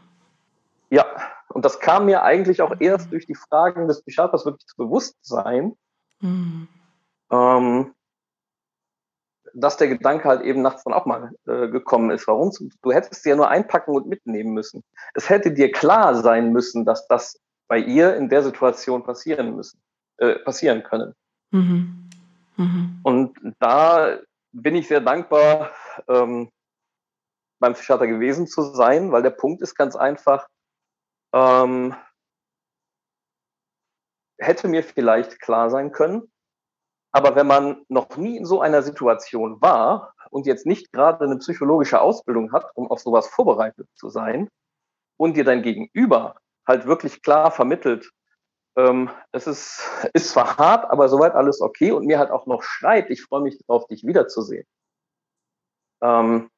[0.91, 1.05] Ja,
[1.49, 5.77] und das kam mir eigentlich auch erst durch die Fragen des Psychiaters wirklich zu Bewusstsein,
[6.21, 6.69] Mhm.
[7.31, 7.95] ähm,
[9.59, 12.29] dass der Gedanke halt eben nachts dann auch mal äh, gekommen ist.
[12.29, 12.53] Warum?
[12.83, 14.85] Du hättest sie ja nur einpacken und mitnehmen müssen.
[15.15, 19.81] Es hätte dir klar sein müssen, dass das bei ihr in der Situation passieren müssen,
[20.19, 21.15] äh, passieren können.
[21.51, 22.11] Mhm.
[22.57, 23.01] Mhm.
[23.03, 24.19] Und da
[24.53, 25.71] bin ich sehr dankbar,
[26.09, 26.51] ähm,
[27.59, 30.47] beim Psychiater gewesen zu sein, weil der Punkt ist ganz einfach,
[31.33, 31.95] ähm,
[34.39, 36.31] hätte mir vielleicht klar sein können,
[37.17, 41.39] aber wenn man noch nie in so einer Situation war und jetzt nicht gerade eine
[41.39, 44.51] psychologische Ausbildung hat, um auf sowas vorbereitet zu sein,
[45.17, 48.11] und dir dein Gegenüber halt wirklich klar vermittelt,
[48.77, 49.81] ähm, es ist,
[50.13, 53.41] ist zwar hart, aber soweit alles okay und mir halt auch noch schreit, ich freue
[53.41, 54.67] mich darauf, dich wiederzusehen,
[56.03, 56.51] ähm,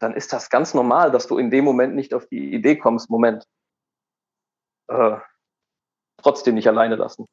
[0.00, 3.08] dann ist das ganz normal, dass du in dem Moment nicht auf die Idee kommst,
[3.08, 3.44] Moment,
[4.88, 5.18] äh,
[6.16, 7.28] trotzdem nicht alleine lassen.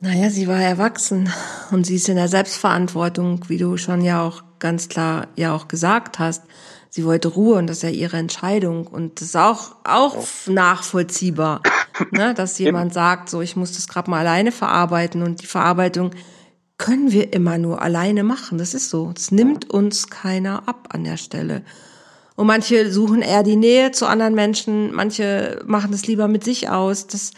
[0.00, 1.32] Naja, sie war erwachsen
[1.70, 5.68] und sie ist in der Selbstverantwortung, wie du schon ja auch ganz klar ja auch
[5.68, 6.42] gesagt hast.
[6.90, 11.62] Sie wollte Ruhe und das ist ja ihre Entscheidung und das ist auch, auch nachvollziehbar,
[12.12, 16.10] ne, dass jemand sagt, so, ich muss das gerade mal alleine verarbeiten und die Verarbeitung
[16.76, 18.58] können wir immer nur alleine machen.
[18.58, 19.12] Das ist so.
[19.16, 21.62] Es nimmt uns keiner ab an der Stelle.
[22.36, 26.68] Und manche suchen eher die Nähe zu anderen Menschen, manche machen es lieber mit sich
[26.68, 27.06] aus.
[27.06, 27.30] Das,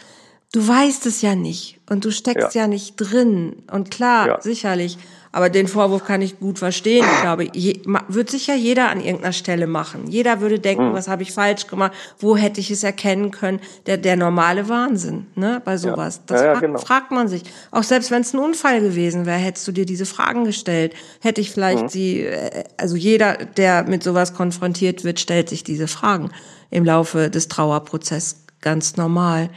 [0.53, 2.67] du weißt es ja nicht und du steckst ja, Ja.
[2.67, 3.63] nicht drin.
[3.71, 4.41] Und klar, Ja.
[4.41, 4.97] sicherlich.
[5.33, 7.05] Aber den Vorwurf kann ich gut verstehen.
[7.05, 10.07] Ich glaube, je, ma- wird sicher jeder an irgendeiner Stelle machen.
[10.07, 10.93] Jeder würde denken, Mhm.
[10.93, 11.91] was habe ich falsch gemacht?
[12.17, 13.59] Wo hätte ich es erkennen können?
[13.85, 16.21] Der, der normale Wahnsinn, ne, bei sowas.
[16.25, 16.79] Das Ja, ja, fragt, genau.
[16.79, 17.43] fragt man sich.
[17.71, 20.93] Auch selbst wenn es ein Unfall gewesen wäre, hättest du dir diese Fragen gestellt.
[21.21, 21.89] Hätte ich vielleicht Mhm.
[21.89, 26.31] sie, äh, also jeder, der mit sowas konfrontiert wird, stellt sich diese Fragen
[26.71, 29.49] im Laufe des Trauerprozesses ganz normal.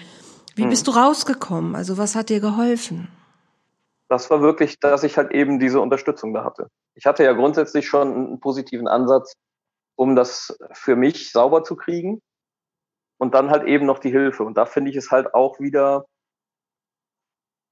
[0.54, 0.70] Wie Mhm.
[0.70, 1.74] bist du rausgekommen?
[1.74, 3.08] Also was hat dir geholfen?
[4.08, 6.68] Das war wirklich, dass ich halt eben diese Unterstützung da hatte.
[6.94, 9.34] Ich hatte ja grundsätzlich schon einen positiven Ansatz,
[9.94, 12.20] um das für mich sauber zu kriegen.
[13.18, 14.42] Und dann halt eben noch die Hilfe.
[14.44, 16.06] Und da finde ich es halt auch wieder,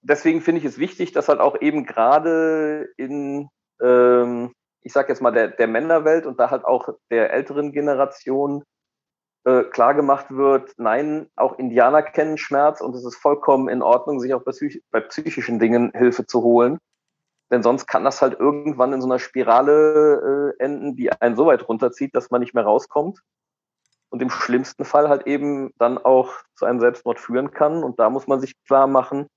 [0.02, 3.48] deswegen finde ich es wichtig, dass halt auch eben gerade in,
[3.82, 8.62] ähm, ich sag jetzt mal, der, der Männerwelt und da halt auch der älteren Generation
[9.48, 14.20] äh, klar gemacht wird, nein, auch Indianer kennen Schmerz und es ist vollkommen in Ordnung,
[14.20, 16.78] sich auch bei, psych bei psychischen Dingen Hilfe zu holen.
[17.50, 21.46] denn sonst kann das halt irgendwann in so einer Spirale äh, enden, die einen so
[21.46, 23.22] weit runterzieht, dass man nicht mehr rauskommt
[24.10, 27.82] und im schlimmsten Fall halt eben dann auch zu einem Selbstmord führen kann.
[27.82, 29.28] Und da muss man sich klar machen,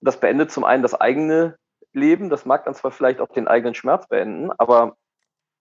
[0.00, 1.56] das beendet zum einen das eigene
[1.92, 4.96] Leben, das mag dann zwar vielleicht auch den eigenen Schmerz beenden, aber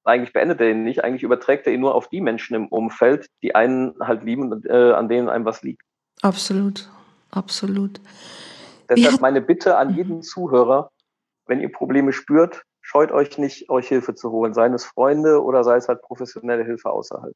[0.03, 3.27] eigentlich beendet er ihn nicht, eigentlich überträgt er ihn nur auf die Menschen im Umfeld,
[3.43, 5.83] die einen halt lieben und äh, an denen einem was liegt.
[6.21, 6.89] Absolut,
[7.31, 7.99] absolut.
[8.89, 10.91] Deshalb meine Bitte an jeden Zuhörer,
[11.47, 15.63] wenn ihr Probleme spürt, scheut euch nicht, euch Hilfe zu holen, seien es Freunde oder
[15.63, 17.33] sei es halt professionelle Hilfe außerhalb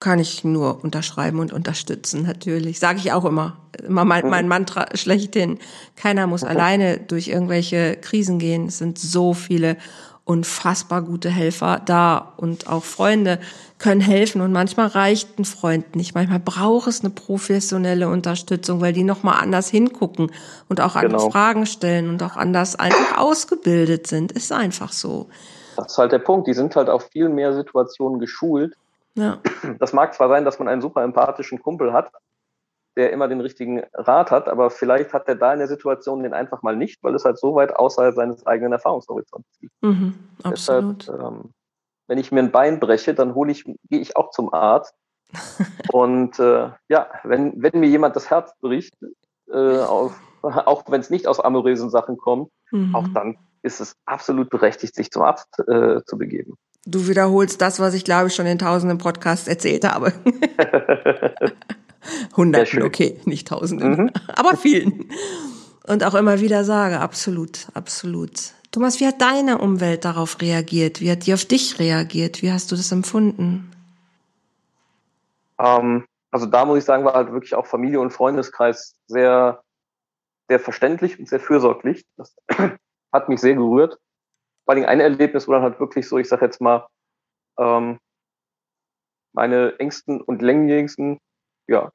[0.00, 2.80] kann ich nur unterschreiben und unterstützen, natürlich.
[2.80, 3.58] Sage ich auch immer.
[3.86, 5.58] Immer mein, mein Mantra schlechthin.
[5.94, 8.66] Keiner muss alleine durch irgendwelche Krisen gehen.
[8.66, 9.76] Es sind so viele
[10.30, 13.40] unfassbar gute Helfer da und auch Freunde
[13.78, 16.14] können helfen und manchmal reicht ein Freund nicht.
[16.14, 20.30] Manchmal braucht es eine professionelle Unterstützung, weil die nochmal anders hingucken
[20.68, 21.30] und auch andere genau.
[21.30, 24.32] Fragen stellen und auch anders einfach ausgebildet sind.
[24.32, 25.28] Ist einfach so.
[25.76, 26.46] Das ist halt der Punkt.
[26.46, 28.74] Die sind halt auf viel mehr Situationen geschult
[29.14, 29.38] ja.
[29.78, 32.10] Das mag zwar sein, dass man einen super empathischen Kumpel hat,
[32.96, 36.34] der immer den richtigen Rat hat, aber vielleicht hat er da in der Situation den
[36.34, 39.72] einfach mal nicht, weil es halt so weit außerhalb seines eigenen Erfahrungshorizonts liegt.
[39.82, 41.08] Mhm, absolut.
[41.08, 41.52] Deshalb, ähm,
[42.08, 44.94] wenn ich mir ein Bein breche, dann hole ich, gehe ich auch zum Arzt.
[45.92, 48.94] Und äh, ja, wenn, wenn mir jemand das Herz bricht,
[49.52, 52.94] äh, auf, auch wenn es nicht aus amorösen Sachen kommt, mhm.
[52.94, 56.54] auch dann ist es absolut berechtigt, sich zum Arzt äh, zu begeben.
[56.86, 60.12] Du wiederholst das, was ich glaube ich schon in tausenden Podcasts erzählt habe.
[62.36, 64.10] Hunderten, okay, nicht tausenden, mhm.
[64.34, 65.10] aber vielen.
[65.86, 68.52] Und auch immer wieder sage, absolut, absolut.
[68.70, 71.00] Thomas, wie hat deine Umwelt darauf reagiert?
[71.00, 72.42] Wie hat die auf dich reagiert?
[72.42, 73.72] Wie hast du das empfunden?
[75.58, 79.62] Ähm, also da muss ich sagen, war halt wirklich auch Familie und Freundeskreis sehr,
[80.48, 82.04] sehr verständlich und sehr fürsorglich.
[82.16, 82.36] Das
[83.12, 83.98] hat mich sehr gerührt
[84.70, 86.86] vor allem ein Erlebnis, wo dann halt wirklich so, ich sag jetzt mal,
[87.58, 87.98] ähm,
[89.32, 91.18] meine engsten und längerigsten,
[91.70, 91.90] ja,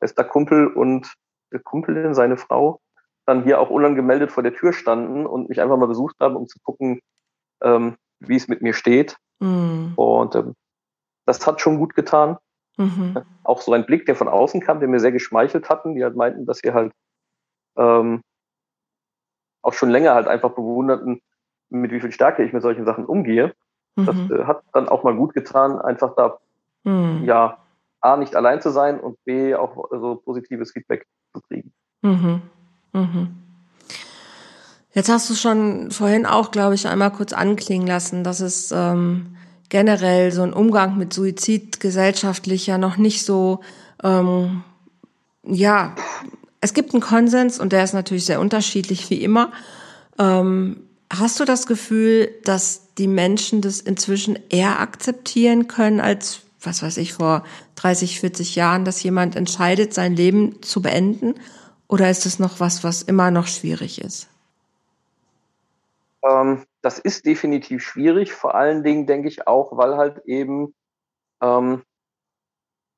[0.00, 1.14] bester Kumpel und
[1.52, 2.80] der Kumpelin, seine Frau,
[3.26, 6.48] dann hier auch unangemeldet vor der Tür standen und mich einfach mal besucht haben, um
[6.48, 7.00] zu gucken,
[7.62, 9.16] ähm, wie es mit mir steht.
[9.40, 9.92] Mhm.
[9.96, 10.54] Und ähm,
[11.26, 12.38] das hat schon gut getan.
[12.76, 13.22] Mhm.
[13.44, 16.16] Auch so ein Blick, der von außen kam, der mir sehr geschmeichelt hatten, die halt
[16.16, 16.92] meinten, dass sie halt
[17.76, 18.22] ähm,
[19.62, 21.20] auch schon länger halt einfach bewunderten,
[21.68, 23.54] mit wie viel Stärke ich mit solchen Sachen umgehe.
[23.96, 24.06] Mhm.
[24.06, 26.38] Das äh, hat dann auch mal gut getan, einfach da,
[26.84, 27.24] mhm.
[27.24, 27.59] ja,
[28.00, 31.72] A, nicht allein zu sein und B, auch so positives Feedback zu kriegen.
[32.02, 32.42] Mhm.
[32.92, 33.34] Mhm.
[34.92, 39.36] Jetzt hast du schon vorhin auch, glaube ich, einmal kurz anklingen lassen, dass es ähm,
[39.68, 43.60] generell so ein Umgang mit Suizid gesellschaftlich ja noch nicht so,
[44.02, 44.64] ähm,
[45.44, 45.94] ja,
[46.60, 49.52] es gibt einen Konsens und der ist natürlich sehr unterschiedlich wie immer.
[50.18, 56.82] Ähm, Hast du das Gefühl, dass die Menschen das inzwischen eher akzeptieren können als, was
[56.82, 57.44] weiß ich, vor
[57.76, 61.34] 30, 40 Jahren, dass jemand entscheidet, sein Leben zu beenden?
[61.88, 64.28] Oder ist es noch was, was immer noch schwierig ist?
[66.22, 68.32] Ähm, das ist definitiv schwierig.
[68.32, 70.74] Vor allen Dingen denke ich auch, weil halt eben
[71.40, 71.82] ähm,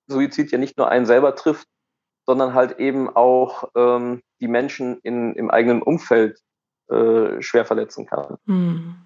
[0.09, 1.68] Suizid ja nicht nur einen selber trifft,
[2.27, 6.38] sondern halt eben auch ähm, die Menschen in, im eigenen Umfeld
[6.88, 8.37] äh, schwer verletzen kann.
[8.44, 8.96] Mhm.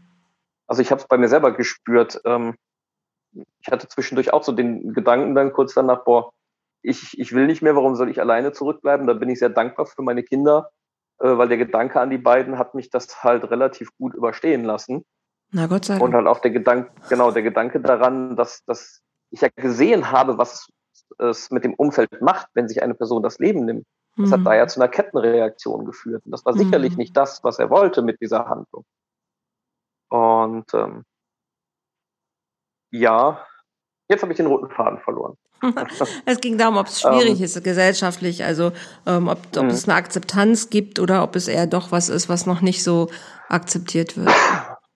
[0.67, 2.21] Also ich habe es bei mir selber gespürt.
[2.25, 2.57] Ähm,
[3.61, 6.33] ich hatte zwischendurch auch so den Gedanken dann kurz danach, boah,
[6.83, 9.07] ich, ich will nicht mehr, warum soll ich alleine zurückbleiben?
[9.07, 10.71] Da bin ich sehr dankbar für meine Kinder,
[11.19, 15.05] äh, weil der Gedanke an die beiden hat mich das halt relativ gut überstehen lassen.
[15.51, 16.05] Na Gott sei Dank.
[16.05, 20.39] Und halt auch der Gedanke, genau, der Gedanke daran, dass, dass ich ja gesehen habe,
[20.39, 20.69] was
[21.19, 23.87] es mit dem Umfeld macht, wenn sich eine Person das Leben nimmt.
[24.19, 24.45] Das hat mhm.
[24.45, 26.25] da ja zu einer Kettenreaktion geführt.
[26.25, 26.99] Und das war sicherlich mhm.
[26.99, 28.85] nicht das, was er wollte mit dieser Handlung.
[30.09, 31.05] Und ähm,
[32.91, 33.45] ja,
[34.09, 35.37] jetzt habe ich den roten Faden verloren.
[36.27, 38.73] es ging darum, ob es schwierig ähm, ist gesellschaftlich, also
[39.07, 39.93] ähm, ob, ob es mhm.
[39.93, 43.09] eine Akzeptanz gibt oder ob es eher doch was ist, was noch nicht so
[43.49, 44.33] akzeptiert wird.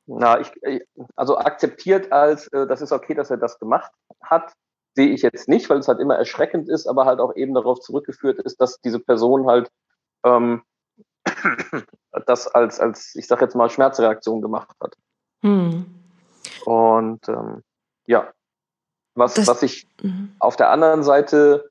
[0.07, 0.50] Na, ich,
[1.14, 4.53] also akzeptiert als, äh, das ist okay, dass er das gemacht hat,
[4.94, 7.81] sehe ich jetzt nicht, weil es halt immer erschreckend ist, aber halt auch eben darauf
[7.81, 9.71] zurückgeführt ist, dass diese Person halt
[10.25, 10.62] ähm,
[12.27, 14.96] das als, als, ich sag jetzt mal, Schmerzreaktion gemacht hat.
[15.42, 15.87] Hm.
[16.64, 17.62] Und ähm,
[18.11, 18.33] ja,
[19.15, 20.35] was, das, was ich mhm.
[20.40, 21.71] auf der anderen Seite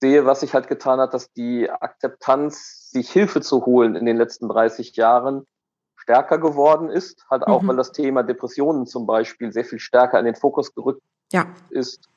[0.00, 4.16] sehe, was sich halt getan hat, dass die Akzeptanz, sich Hilfe zu holen in den
[4.16, 5.46] letzten 30 Jahren
[5.94, 7.24] stärker geworden ist.
[7.30, 7.68] Halt auch, mhm.
[7.68, 11.46] weil das Thema Depressionen zum Beispiel sehr viel stärker in den Fokus gerückt ja.
[11.70, 12.08] ist.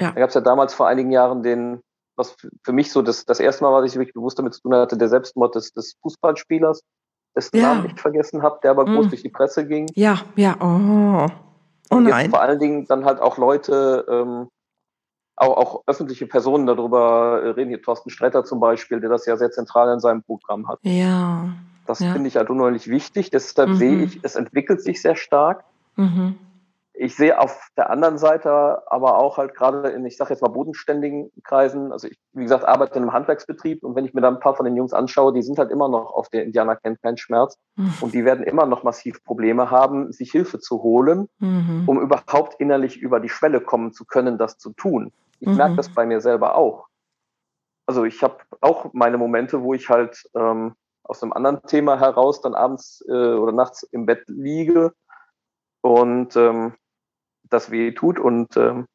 [0.00, 0.12] Ja.
[0.12, 1.82] Da gab es ja damals vor einigen Jahren den,
[2.16, 4.74] was für mich so das, das erste Mal, was ich wirklich bewusst damit zu tun
[4.74, 6.82] hatte, der Selbstmord des, des Fußballspielers,
[7.36, 7.74] dessen ja.
[7.74, 9.08] Namen nicht vergessen habe, der aber groß mm.
[9.10, 9.86] durch die Presse ging.
[9.94, 11.47] Ja, ja, oh.
[11.90, 12.30] Oh und nein.
[12.30, 14.48] vor allen Dingen dann halt auch Leute, ähm,
[15.36, 19.50] auch, auch öffentliche Personen darüber reden, hier Thorsten Stretter zum Beispiel, der das ja sehr
[19.50, 20.78] zentral in seinem Programm hat.
[20.82, 21.48] Ja.
[21.86, 22.12] Das ja.
[22.12, 23.30] finde ich halt unheimlich wichtig.
[23.30, 23.74] Deshalb mhm.
[23.76, 25.64] sehe ich, es entwickelt sich sehr stark.
[25.96, 26.36] Mhm.
[27.00, 30.48] Ich sehe auf der anderen Seite aber auch halt gerade in, ich sage jetzt mal,
[30.48, 34.28] bodenständigen Kreisen, also ich, wie gesagt, arbeite in einem Handwerksbetrieb und wenn ich mir da
[34.28, 37.00] ein paar von den Jungs anschaue, die sind halt immer noch auf der Indianer kennt
[37.00, 37.94] keinen Schmerz mhm.
[38.00, 41.84] und die werden immer noch massiv Probleme haben, sich Hilfe zu holen, mhm.
[41.86, 45.12] um überhaupt innerlich über die Schwelle kommen zu können, das zu tun.
[45.38, 45.56] Ich mhm.
[45.56, 46.88] merke das bei mir selber auch.
[47.86, 50.74] Also ich habe auch meine Momente, wo ich halt ähm,
[51.04, 54.92] aus einem anderen Thema heraus dann abends äh, oder nachts im Bett liege
[55.80, 56.74] und ähm,
[57.48, 58.86] das weh tut und ähm,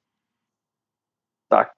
[1.50, 1.70] da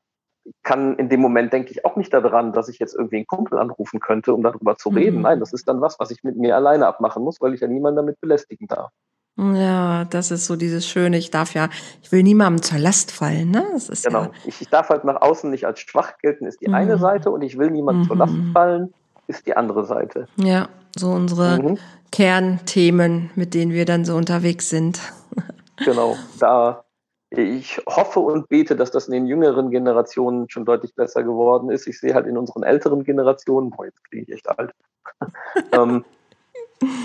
[0.64, 3.58] kann in dem Moment denke ich auch nicht daran, dass ich jetzt irgendwie einen Kumpel
[3.58, 5.18] anrufen könnte, um darüber zu reden.
[5.18, 5.22] Mhm.
[5.24, 7.68] Nein, das ist dann was, was ich mit mir alleine abmachen muss, weil ich ja
[7.68, 8.92] niemanden damit belästigen darf.
[9.38, 11.18] Ja, das ist so dieses Schöne.
[11.18, 11.70] Ich darf ja,
[12.02, 13.66] ich will niemandem zur Last fallen, ne?
[13.74, 14.24] Das ist genau.
[14.24, 16.76] Ja ich, ich, darf halt nach außen nicht als schwach gelten, ist die mhm.
[16.76, 18.08] eine Seite, und ich will niemandem mhm.
[18.08, 18.54] zur Last mhm.
[18.54, 18.94] fallen,
[19.28, 20.28] ist die andere Seite.
[20.38, 21.78] Ja, so unsere mhm.
[22.14, 25.02] Kernthemen, mit denen wir dann so unterwegs sind.
[25.78, 26.86] genau, da
[27.32, 31.88] ich hoffe und bete, dass das in den jüngeren Generationen schon deutlich besser geworden ist.
[31.88, 34.72] Ich sehe halt in unseren älteren Generationen, boah, jetzt klinge ich echt alt,
[35.72, 36.06] ähm,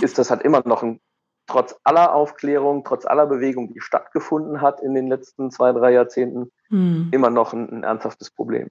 [0.00, 1.00] ist das halt immer noch ein
[1.46, 6.52] trotz aller Aufklärung, trotz aller Bewegung, die stattgefunden hat in den letzten zwei, drei Jahrzehnten,
[6.68, 7.08] hm.
[7.10, 8.68] immer noch ein, ein, ernsthaftes Problem.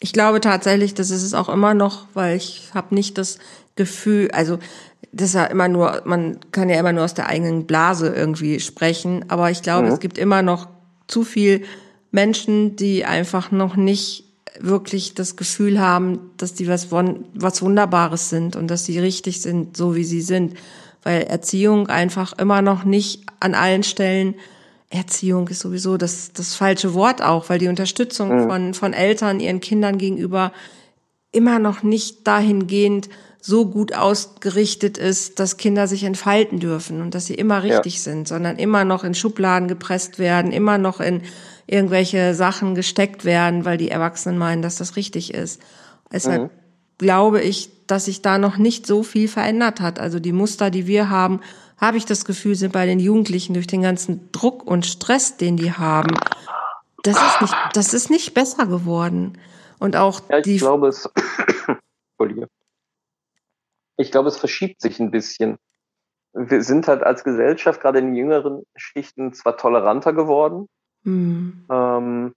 [0.00, 3.38] Ich glaube tatsächlich, das ist es auch immer noch, weil ich habe nicht das
[3.76, 4.58] Gefühl, also
[5.12, 8.60] das ist ja immer nur, man kann ja immer nur aus der eigenen Blase irgendwie
[8.60, 9.92] sprechen, aber ich glaube, mhm.
[9.92, 10.68] es gibt immer noch
[11.06, 11.64] zu viel
[12.10, 14.24] Menschen, die einfach noch nicht
[14.58, 19.76] wirklich das Gefühl haben, dass die was, was Wunderbares sind und dass sie richtig sind,
[19.76, 20.56] so wie sie sind
[21.02, 24.34] weil Erziehung einfach immer noch nicht an allen Stellen
[24.90, 28.48] Erziehung ist sowieso das, das falsche Wort auch, weil die Unterstützung mhm.
[28.48, 30.52] von, von Eltern ihren Kindern gegenüber
[31.32, 33.08] immer noch nicht dahingehend
[33.40, 38.00] so gut ausgerichtet ist, dass Kinder sich entfalten dürfen und dass sie immer richtig ja.
[38.00, 41.22] sind, sondern immer noch in Schubladen gepresst werden, immer noch in
[41.66, 45.62] irgendwelche Sachen gesteckt werden, weil die Erwachsenen meinen, dass das richtig ist.
[46.12, 46.50] Deshalb mhm.
[46.98, 49.98] glaube ich, dass sich da noch nicht so viel verändert hat.
[49.98, 51.40] Also die Muster, die wir haben,
[51.80, 55.56] habe ich das Gefühl, sind bei den Jugendlichen durch den ganzen Druck und Stress, den
[55.56, 56.14] die haben,
[57.02, 59.38] das ist nicht, das ist nicht besser geworden.
[59.78, 60.58] Und auch ja, ich die.
[60.58, 61.08] Glaube, es,
[63.96, 65.56] ich glaube, es verschiebt sich ein bisschen.
[66.32, 70.68] Wir sind halt als Gesellschaft gerade in den jüngeren Schichten zwar toleranter geworden,
[71.02, 71.66] hm.
[71.70, 72.34] ähm,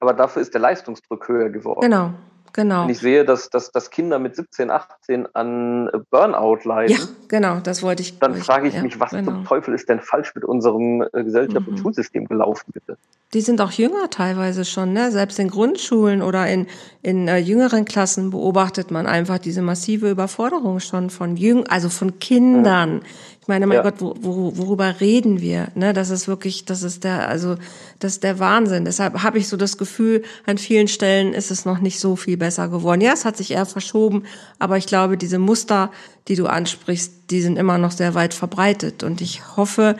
[0.00, 1.80] aber dafür ist der Leistungsdruck höher geworden.
[1.80, 2.14] Genau,
[2.52, 2.82] Genau.
[2.82, 7.60] Wenn ich sehe, dass, dass, dass Kinder mit 17, 18 an Burnout leiden, ja, genau,
[7.60, 8.18] das wollte ich.
[8.18, 9.32] Dann frage ich ja, mich, was genau.
[9.32, 11.74] zum Teufel ist denn falsch mit unserem äh, Gesellschaft mhm.
[11.74, 12.96] und Schulsystem gelaufen, bitte?
[13.34, 15.10] Die sind auch jünger teilweise schon, ne?
[15.10, 16.66] Selbst in Grundschulen oder in,
[17.02, 22.18] in äh, jüngeren Klassen beobachtet man einfach diese massive Überforderung schon von Jüng, also von
[22.18, 22.96] Kindern.
[22.96, 23.02] Mhm.
[23.48, 23.82] Ich meine, mein ja.
[23.82, 25.68] Gott, wo, wo, worüber reden wir?
[25.74, 25.94] Ne?
[25.94, 27.56] Das ist wirklich, das ist der, also
[27.98, 28.84] das ist der Wahnsinn.
[28.84, 32.36] Deshalb habe ich so das Gefühl, an vielen Stellen ist es noch nicht so viel
[32.36, 33.00] besser geworden.
[33.00, 34.24] Ja, es hat sich eher verschoben,
[34.58, 35.90] aber ich glaube, diese Muster,
[36.28, 39.02] die du ansprichst, die sind immer noch sehr weit verbreitet.
[39.02, 39.96] Und ich hoffe,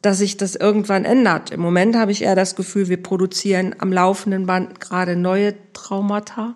[0.00, 1.50] dass sich das irgendwann ändert.
[1.50, 6.54] Im Moment habe ich eher das Gefühl, wir produzieren am laufenden Band gerade neue Traumata.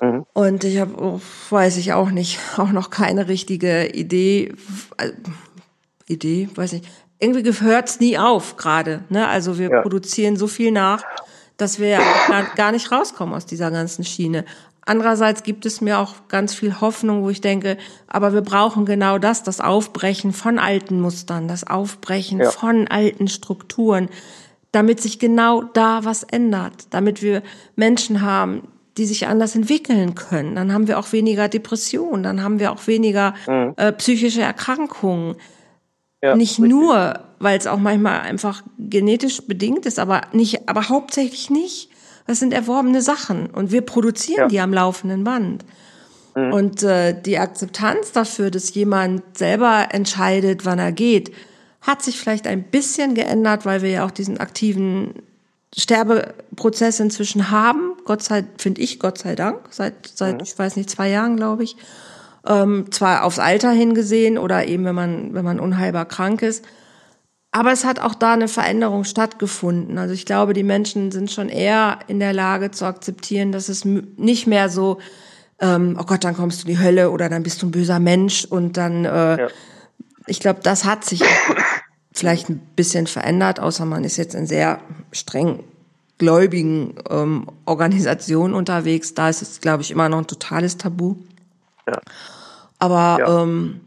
[0.00, 0.26] Mhm.
[0.32, 1.20] Und ich habe, oh,
[1.50, 4.52] weiß ich auch nicht, auch noch keine richtige Idee.
[4.98, 5.12] Äh,
[6.08, 6.88] Idee, weiß nicht.
[7.18, 9.02] Irgendwie hört's nie auf gerade.
[9.08, 9.26] Ne?
[9.26, 9.82] Also wir ja.
[9.82, 11.02] produzieren so viel nach,
[11.56, 11.98] dass wir
[12.54, 14.44] gar nicht rauskommen aus dieser ganzen Schiene.
[14.88, 17.76] Andererseits gibt es mir auch ganz viel Hoffnung, wo ich denke,
[18.06, 22.50] aber wir brauchen genau das, das Aufbrechen von alten Mustern, das Aufbrechen ja.
[22.52, 24.08] von alten Strukturen,
[24.70, 27.42] damit sich genau da was ändert, damit wir
[27.74, 30.54] Menschen haben, die sich anders entwickeln können.
[30.54, 33.74] Dann haben wir auch weniger Depressionen, dann haben wir auch weniger mhm.
[33.76, 35.36] äh, psychische Erkrankungen.
[36.22, 36.70] Ja, nicht richtig.
[36.70, 41.90] nur, weil es auch manchmal einfach genetisch bedingt ist, aber nicht, aber hauptsächlich nicht
[42.26, 44.48] das sind erworbene Sachen und wir produzieren ja.
[44.48, 45.64] die am laufenden Band.
[46.34, 46.52] Mhm.
[46.52, 51.32] Und äh, die Akzeptanz dafür, dass jemand selber entscheidet, wann er geht,
[51.80, 55.14] hat sich vielleicht ein bisschen geändert, weil wir ja auch diesen aktiven
[55.78, 57.92] Sterbeprozess inzwischen haben.
[58.04, 60.40] Gott sei, finde ich, Gott sei Dank, seit, seit, mhm.
[60.42, 61.76] ich weiß nicht, zwei Jahren, glaube ich.
[62.46, 66.64] Ähm, zwar aufs Alter hingesehen oder eben, wenn man, wenn man unheilbar krank ist.
[67.50, 69.98] Aber es hat auch da eine Veränderung stattgefunden.
[69.98, 73.84] Also ich glaube, die Menschen sind schon eher in der Lage zu akzeptieren, dass es
[73.84, 74.98] nicht mehr so
[75.58, 77.98] ähm, oh Gott, dann kommst du in die Hölle oder dann bist du ein böser
[77.98, 79.48] Mensch und dann, äh, ja.
[80.26, 81.22] ich glaube, das hat sich
[82.18, 84.80] vielleicht ein bisschen verändert, außer man ist jetzt in sehr
[85.12, 85.64] streng
[86.18, 89.14] gläubigen ähm, Organisationen unterwegs.
[89.14, 91.16] Da ist es, glaube ich, immer noch ein totales Tabu.
[91.86, 92.00] Ja.
[92.78, 93.42] Aber ja.
[93.42, 93.80] Ähm,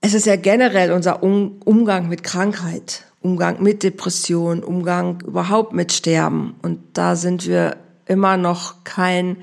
[0.00, 5.92] es ist ja generell unser um Umgang mit Krankheit, Umgang mit Depression, Umgang überhaupt mit
[5.92, 6.54] Sterben.
[6.62, 9.38] Und da sind wir immer noch kein,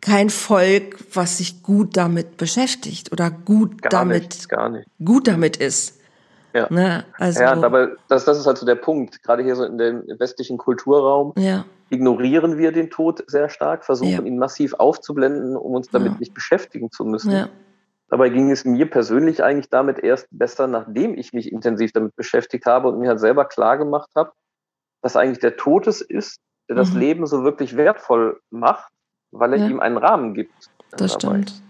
[0.00, 4.88] kein Volk, was sich gut damit beschäftigt oder gut gar damit, nicht, gar nicht.
[5.04, 6.00] gut damit ist.
[6.56, 7.04] Ja, ne?
[7.18, 9.22] also, ja aber das, das ist halt so der Punkt.
[9.22, 11.64] Gerade hier so in dem westlichen Kulturraum ja.
[11.90, 14.22] ignorieren wir den Tod sehr stark, versuchen ja.
[14.22, 16.18] ihn massiv aufzublenden, um uns damit ja.
[16.18, 17.48] nicht beschäftigen zu müssen.
[18.08, 22.64] Dabei ging es mir persönlich eigentlich damit erst besser, nachdem ich mich intensiv damit beschäftigt
[22.64, 24.32] habe und mir halt selber klar gemacht habe,
[25.02, 26.38] dass eigentlich der Tod es ist,
[26.68, 27.00] der das mhm.
[27.00, 28.92] Leben so wirklich wertvoll macht,
[29.32, 30.70] weil er ihm einen Rahmen gibt.
[30.92, 31.42] Das dabei.
[31.42, 31.65] stimmt.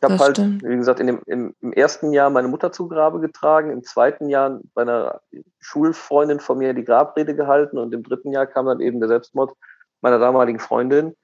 [0.00, 0.62] Ich habe halt, stimmt.
[0.62, 4.28] wie gesagt, in dem, im, im, ersten Jahr meine Mutter zu Grabe getragen, im zweiten
[4.28, 5.20] Jahr bei einer
[5.58, 9.54] Schulfreundin von mir die Grabrede gehalten und im dritten Jahr kam dann eben der Selbstmord
[10.00, 11.16] meiner damaligen Freundin.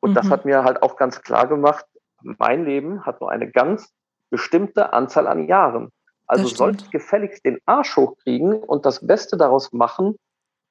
[0.00, 0.14] Und mhm.
[0.14, 1.84] das hat mir halt auch ganz klar gemacht,
[2.22, 3.92] mein Leben hat nur eine ganz
[4.30, 5.92] bestimmte Anzahl an Jahren.
[6.26, 10.16] Also sollte ich gefälligst den Arsch hochkriegen und das Beste daraus machen,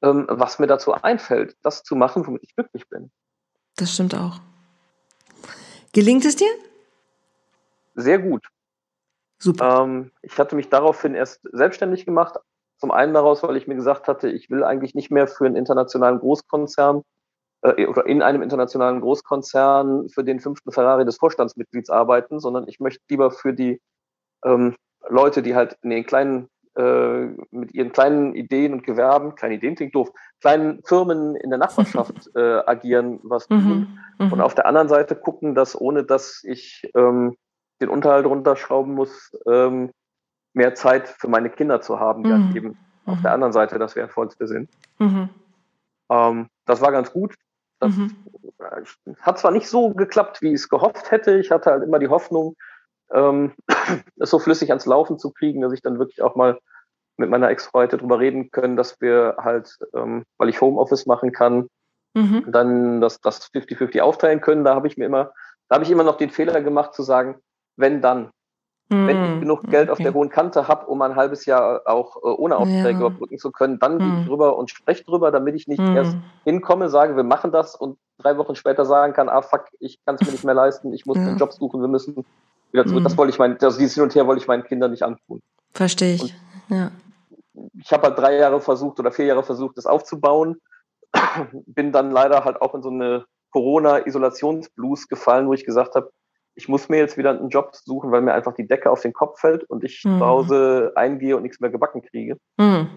[0.02, 3.12] ähm, was mir dazu einfällt, das zu machen, womit ich glücklich bin.
[3.78, 4.40] Das stimmt auch.
[5.94, 6.50] Gelingt es dir?
[7.96, 8.48] Sehr gut.
[9.40, 9.84] Super.
[9.84, 12.36] Ähm, ich hatte mich daraufhin erst selbstständig gemacht.
[12.78, 15.56] Zum einen daraus, weil ich mir gesagt hatte, ich will eigentlich nicht mehr für einen
[15.56, 17.04] internationalen Großkonzern
[17.62, 22.80] äh, oder in einem internationalen Großkonzern für den fünften Ferrari des Vorstandsmitglieds arbeiten, sondern ich
[22.80, 23.82] möchte lieber für die
[24.44, 24.76] ähm,
[25.08, 29.76] Leute, die halt in den kleinen äh, mit ihren kleinen Ideen und Gewerben, kleine Ideen
[29.76, 34.00] klingt doof, kleinen Firmen in der Nachbarschaft äh, agieren, was mhm, tun.
[34.20, 37.38] Mhm, und auf der anderen Seite gucken, dass ohne dass ich ähm,
[37.82, 39.92] den Unterhalt runterschrauben muss, ähm,
[40.54, 42.56] mehr Zeit für meine Kinder zu haben, die mhm.
[42.56, 43.36] eben auf der mhm.
[43.36, 44.70] anderen Seite das Wertvollste sind.
[45.00, 45.30] Mhm.
[46.10, 47.36] Ähm, das war ganz gut.
[47.80, 48.16] Das mhm.
[49.20, 51.38] hat zwar nicht so geklappt, wie ich es gehofft hätte.
[51.38, 52.56] Ich hatte halt immer die Hoffnung,
[53.12, 53.54] ähm,
[54.20, 56.60] es so flüssig ans Laufen zu kriegen, dass ich dann wirklich auch mal
[57.18, 61.32] mit meiner Ex heute drüber reden können, dass wir halt, ähm, weil ich Homeoffice machen
[61.32, 61.68] kann,
[62.14, 62.46] mhm.
[62.48, 64.64] dann das, das 50-50 aufteilen können.
[64.64, 65.32] Da habe ich mir immer,
[65.70, 67.40] da habe ich immer noch den Fehler gemacht zu sagen,
[67.78, 68.30] wenn dann.
[68.90, 69.08] Mhm.
[69.08, 69.40] Wenn ich mhm.
[69.40, 69.92] genug Geld okay.
[69.92, 73.08] auf der hohen Kante habe, um ein halbes Jahr auch äh, ohne Aufträge ja.
[73.08, 74.00] überbrücken zu können, dann mhm.
[74.00, 75.96] gehe ich drüber und spreche drüber, damit ich nicht mhm.
[75.96, 80.00] erst hinkomme, sage, wir machen das und drei Wochen später sagen kann, ah fuck, ich
[80.06, 81.24] kann es mir nicht mehr leisten, ich muss ja.
[81.24, 82.26] einen Job suchen, wir müssen
[82.72, 83.04] wieder zurück.
[83.04, 83.18] Das mhm.
[83.18, 85.42] wollte ich meinen, also dieses Hin und Her wollte ich meinen Kindern nicht antun.
[85.74, 86.22] Verstehe ich.
[86.22, 86.34] Und
[86.70, 86.92] ja.
[87.82, 90.62] Ich habe halt drei Jahre versucht oder vier Jahre versucht, das aufzubauen.
[91.66, 96.12] Bin dann leider halt auch in so eine Corona-Isolationsblues gefallen, wo ich gesagt habe,
[96.56, 99.14] ich muss mir jetzt wieder einen Job suchen, weil mir einfach die Decke auf den
[99.14, 100.20] Kopf fällt und ich mhm.
[100.20, 102.38] zu Hause eingehe und nichts mehr gebacken kriege.
[102.58, 102.90] Mhm.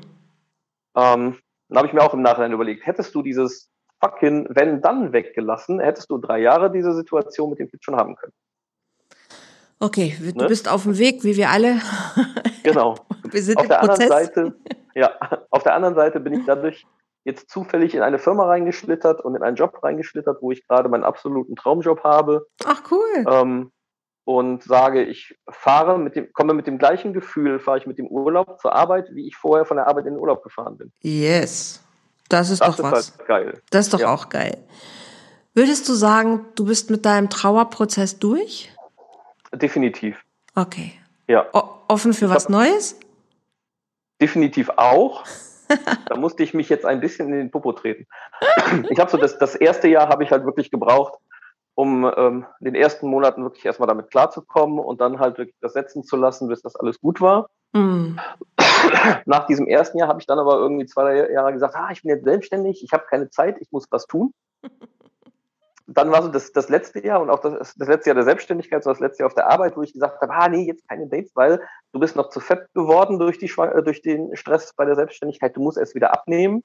[0.95, 1.37] Ähm,
[1.69, 3.69] dann habe ich mir auch im Nachhinein überlegt, hättest du dieses
[4.01, 8.17] fucking wenn dann weggelassen, hättest du drei Jahre diese Situation mit dem Kind schon haben
[8.17, 8.33] können.
[9.81, 10.47] Okay, du ne?
[10.47, 11.81] bist auf dem Weg, wie wir alle.
[12.63, 12.97] Genau.
[13.31, 14.11] wir sind auf im der Prozess.
[14.11, 14.57] anderen Seite,
[14.95, 15.13] ja,
[15.51, 16.87] auf der anderen Seite bin ich dadurch
[17.25, 21.05] jetzt zufällig in eine Firma reingeschlittert und in einen Job reingeschlittert, wo ich gerade meinen
[21.05, 22.47] absoluten Traumjob habe.
[22.65, 23.25] Ach cool.
[23.29, 23.73] Ähm,
[24.25, 28.07] und sage, ich fahre mit dem, komme mit dem gleichen Gefühl, fahre ich mit dem
[28.09, 30.93] Urlaub zur Arbeit, wie ich vorher von der Arbeit in den Urlaub gefahren bin.
[31.01, 31.83] Yes.
[32.29, 33.19] Das ist das doch ist was.
[33.19, 33.63] Halt geil.
[33.71, 34.13] Das ist doch ja.
[34.13, 34.59] auch geil.
[35.55, 38.71] Würdest du sagen, du bist mit deinem Trauerprozess durch?
[39.53, 40.23] Definitiv.
[40.55, 40.93] Okay.
[41.27, 41.47] Ja.
[41.53, 43.01] O offen für ich was Neues?
[44.21, 45.25] Definitiv auch.
[46.07, 48.07] Da musste ich mich jetzt ein bisschen in den Popo treten.
[48.91, 51.15] Ich habe so das, das erste Jahr habe ich halt wirklich gebraucht,
[51.75, 56.03] um ähm, den ersten Monaten wirklich erstmal damit klarzukommen und dann halt wirklich das setzen
[56.03, 57.49] zu lassen, bis das alles gut war.
[57.73, 58.17] Mm.
[59.27, 62.11] Nach diesem ersten Jahr habe ich dann aber irgendwie zwei Jahre gesagt, ah, ich bin
[62.11, 64.33] jetzt selbstständig, ich habe keine Zeit, ich muss was tun.
[65.91, 68.85] Dann war so das, das letzte Jahr und auch das, das letzte Jahr der Selbstständigkeit,
[68.85, 71.09] so das letzte Jahr auf der Arbeit, wo ich gesagt habe, ah nee, jetzt keine
[71.09, 71.63] Dates, weil
[71.93, 73.51] du bist noch zu fett geworden durch, die,
[73.85, 76.63] durch den Stress bei der Selbstständigkeit, du musst es wieder abnehmen.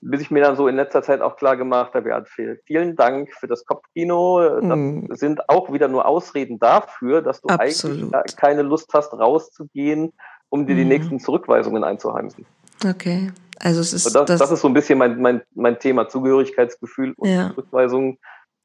[0.00, 2.22] Bis ich mir dann so in letzter Zeit auch klar gemacht habe, ja,
[2.66, 4.60] vielen Dank für das Kopfkino.
[4.60, 5.12] Das mm.
[5.14, 8.14] sind auch wieder nur Ausreden dafür, dass du Absolut.
[8.14, 10.12] eigentlich keine Lust hast, rauszugehen,
[10.50, 10.88] um dir die mhm.
[10.88, 12.46] nächsten Zurückweisungen einzuheimsen.
[12.88, 13.32] Okay.
[13.60, 17.14] Also es ist das, das, das ist so ein bisschen mein, mein, mein Thema Zugehörigkeitsgefühl
[17.16, 17.50] und ja.
[17.50, 18.18] Zurückweisungen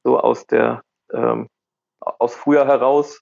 [0.03, 1.47] so aus der ähm,
[1.99, 3.21] aus früher heraus.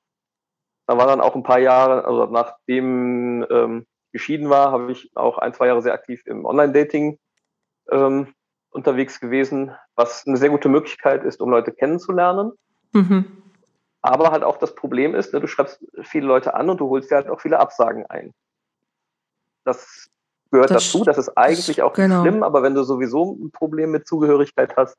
[0.87, 5.37] Da war dann auch ein paar Jahre, also nachdem ähm, geschieden war, habe ich auch
[5.37, 7.17] ein, zwei Jahre sehr aktiv im Online-Dating
[7.89, 8.33] ähm,
[8.71, 12.51] unterwegs gewesen, was eine sehr gute Möglichkeit ist, um Leute kennenzulernen.
[12.93, 13.41] Mhm.
[14.01, 17.11] Aber halt auch das Problem ist, ne, du schreibst viele Leute an und du holst
[17.11, 18.33] dir halt auch viele Absagen ein.
[19.63, 20.09] Das
[20.51, 22.21] gehört das, dazu, das ist eigentlich auch genau.
[22.21, 24.97] schlimm, aber wenn du sowieso ein Problem mit Zugehörigkeit hast,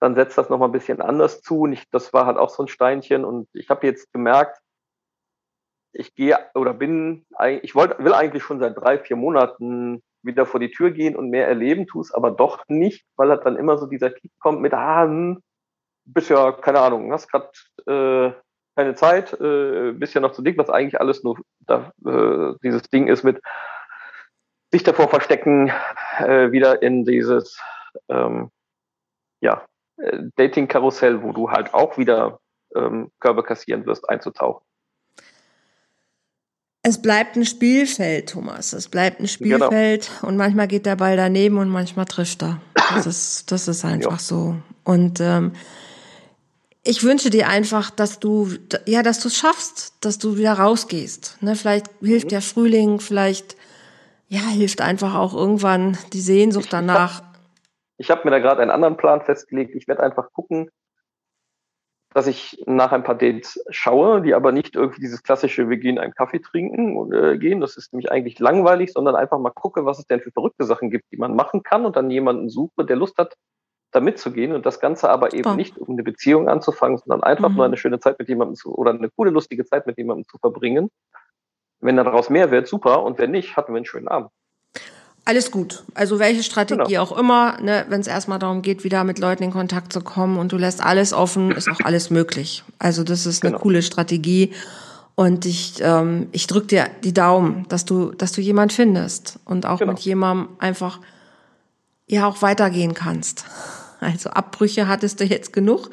[0.00, 1.62] dann setzt das nochmal ein bisschen anders zu.
[1.62, 3.24] Und ich, das war halt auch so ein Steinchen.
[3.24, 4.60] Und ich habe jetzt gemerkt,
[5.92, 7.24] ich gehe oder bin,
[7.62, 11.30] ich wollte, will eigentlich schon seit drei, vier Monaten wieder vor die Tür gehen und
[11.30, 14.60] mehr erleben, tue es aber doch nicht, weil halt dann immer so dieser Kick kommt
[14.60, 15.42] mit, ah, hm,
[16.04, 17.50] bist ja, keine Ahnung, hast gerade
[17.86, 18.32] äh,
[18.76, 22.82] keine Zeit, äh, bist ja noch zu dick, was eigentlich alles nur da, äh, dieses
[22.82, 23.40] Ding ist mit
[24.72, 25.72] sich davor verstecken,
[26.18, 27.60] äh, wieder in dieses
[28.08, 28.50] ähm,
[29.40, 29.64] ja,
[29.96, 32.40] äh, Dating-Karussell, wo du halt auch wieder
[32.74, 34.64] ähm, Körbe kassieren wirst, einzutauchen.
[36.82, 38.72] Es bleibt ein Spielfeld, Thomas.
[38.72, 39.66] Es bleibt ein genau.
[39.66, 40.28] Spielfeld genau.
[40.28, 42.60] und manchmal geht der Ball daneben und manchmal trifft er.
[42.94, 44.18] Das ist, das ist einfach ja.
[44.18, 44.56] so.
[44.84, 45.52] Und ähm,
[46.84, 48.50] ich wünsche dir einfach, dass du,
[48.86, 51.38] ja, dass du es schaffst, dass du wieder rausgehst.
[51.40, 52.30] Ne, vielleicht hilft mhm.
[52.30, 53.56] der Frühling, vielleicht,
[54.28, 57.22] ja, hilft einfach auch irgendwann die Sehnsucht danach.
[57.96, 59.74] Ich habe hab mir da gerade einen anderen Plan festgelegt.
[59.74, 60.70] Ich werde einfach gucken,
[62.12, 65.98] dass ich nach ein paar Dates schaue, die aber nicht irgendwie dieses klassische, wir gehen
[65.98, 69.84] einen Kaffee trinken und äh, gehen, das ist nämlich eigentlich langweilig, sondern einfach mal gucke,
[69.84, 72.86] was es denn für verrückte Sachen gibt, die man machen kann und dann jemanden suche,
[72.86, 73.34] der Lust hat,
[73.92, 77.56] da mitzugehen und das Ganze aber eben nicht um eine Beziehung anzufangen, sondern einfach mhm.
[77.56, 80.38] nur eine schöne Zeit mit jemandem zu oder eine coole, lustige Zeit mit jemandem zu
[80.38, 80.90] verbringen.
[81.86, 83.02] Wenn daraus mehr wird, super.
[83.02, 84.30] Und wenn nicht, hatten wir einen schönen Abend.
[85.24, 85.82] Alles gut.
[85.94, 87.02] Also welche Strategie genau.
[87.02, 90.38] auch immer, ne, wenn es erstmal darum geht, wieder mit Leuten in Kontakt zu kommen
[90.38, 92.62] und du lässt alles offen, ist auch alles möglich.
[92.78, 93.62] Also das ist eine genau.
[93.62, 94.52] coole Strategie.
[95.16, 99.66] Und ich, ähm, ich drück dir die Daumen, dass du, dass du jemand findest und
[99.66, 99.92] auch genau.
[99.92, 101.00] mit jemandem einfach
[102.06, 103.44] ja auch weitergehen kannst.
[103.98, 105.90] Also Abbrüche hattest du jetzt genug.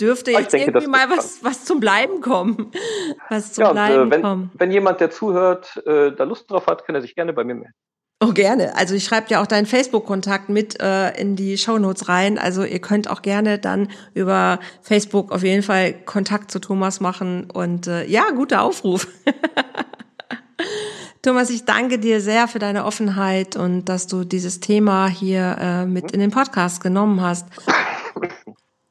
[0.00, 2.70] Dürfte jetzt denke, irgendwie mal was, was zum Bleiben kommen.
[3.28, 4.50] Was zum ja, Bleiben äh, wenn, kommen.
[4.54, 7.54] Wenn jemand, der zuhört, äh, da Lust drauf hat, kann er sich gerne bei mir
[7.54, 7.74] melden.
[8.22, 8.76] Oh, gerne.
[8.76, 12.38] Also ich schreibe ja auch deinen Facebook-Kontakt mit äh, in die Shownotes rein.
[12.38, 17.50] Also ihr könnt auch gerne dann über Facebook auf jeden Fall Kontakt zu Thomas machen.
[17.50, 19.08] Und äh, ja, guter Aufruf.
[21.22, 25.86] Thomas, ich danke dir sehr für deine Offenheit und dass du dieses Thema hier äh,
[25.86, 27.46] mit in den Podcast genommen hast.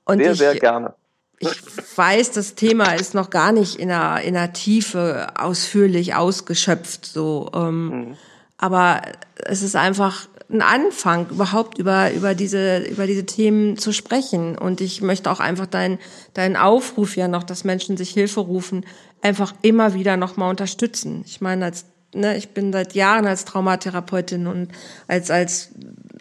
[0.05, 0.95] Und sehr, ich, sehr gerne.
[1.39, 1.61] Ich
[1.95, 7.05] weiß, das Thema ist noch gar nicht in der, in der Tiefe ausführlich ausgeschöpft.
[7.05, 8.17] So, ähm, mhm
[8.59, 9.01] aber
[9.35, 14.57] es ist einfach ein Anfang, überhaupt über, über diese, über diese Themen zu sprechen.
[14.57, 15.97] Und ich möchte auch einfach deinen,
[16.33, 18.85] deinen Aufruf ja noch, dass Menschen sich Hilfe rufen,
[19.21, 21.23] einfach immer wieder nochmal unterstützen.
[21.25, 24.69] Ich meine, als, ne, ich bin seit Jahren als Traumatherapeutin und
[25.07, 25.69] als, als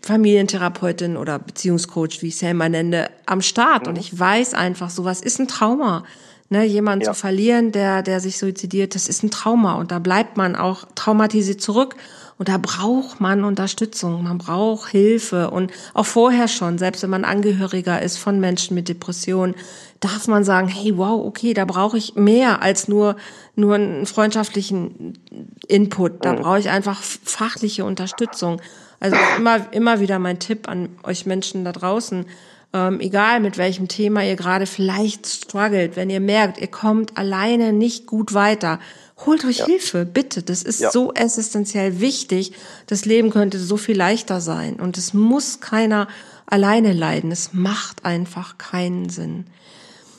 [0.09, 3.83] Familientherapeutin oder Beziehungscoach, wie ich es ja immer nenne, am Start.
[3.83, 3.89] Mhm.
[3.91, 6.05] Und ich weiß einfach, sowas ist ein Trauma.
[6.51, 7.13] Ne, jemanden ja.
[7.13, 9.75] zu verlieren, der, der sich suizidiert, das ist ein Trauma.
[9.75, 11.95] Und da bleibt man auch traumatisiert zurück.
[12.39, 17.25] Und da braucht man Unterstützung, man braucht Hilfe und auch vorher schon, selbst wenn man
[17.25, 19.57] Angehöriger ist von Menschen mit Depressionen,
[19.99, 23.17] darf man sagen, hey, wow, okay, da brauche ich mehr als nur,
[23.57, 25.19] nur einen freundschaftlichen
[25.67, 26.25] Input.
[26.25, 26.37] Da mhm.
[26.37, 28.63] brauche ich einfach fachliche Unterstützung.
[29.01, 32.27] Also immer, immer wieder mein Tipp an euch Menschen da draußen.
[32.73, 37.73] Ähm, egal mit welchem Thema ihr gerade vielleicht struggelt, wenn ihr merkt, ihr kommt alleine
[37.73, 38.79] nicht gut weiter,
[39.27, 39.67] Holt euch ja.
[39.67, 40.43] Hilfe, bitte.
[40.43, 40.91] Das ist ja.
[40.91, 42.53] so existenziell wichtig.
[42.87, 44.77] Das Leben könnte so viel leichter sein.
[44.77, 46.07] Und es muss keiner
[46.47, 47.33] alleine leiden.
[47.33, 49.47] Es macht einfach keinen Sinn.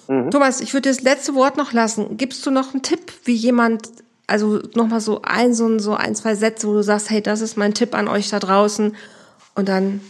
[0.08, 0.32] Mhm.
[0.32, 2.18] Thomas, ich würde das letzte Wort noch lassen.
[2.18, 3.88] Gibst du noch einen Tipp, wie jemand,
[4.30, 7.58] also nochmal so ein, so, so ein, zwei Sätze, wo du sagst, hey, das ist
[7.58, 8.96] mein Tipp an euch da draußen.
[9.56, 10.02] Und dann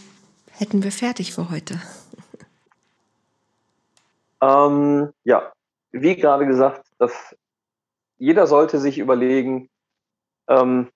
[0.52, 1.74] hätten wir fertig für heute.
[4.42, 5.52] Ähm, ja,
[5.92, 7.36] wie gerade gesagt, das
[8.20, 9.68] jeder sollte sich überlegen,
[10.46, 10.90] ähm,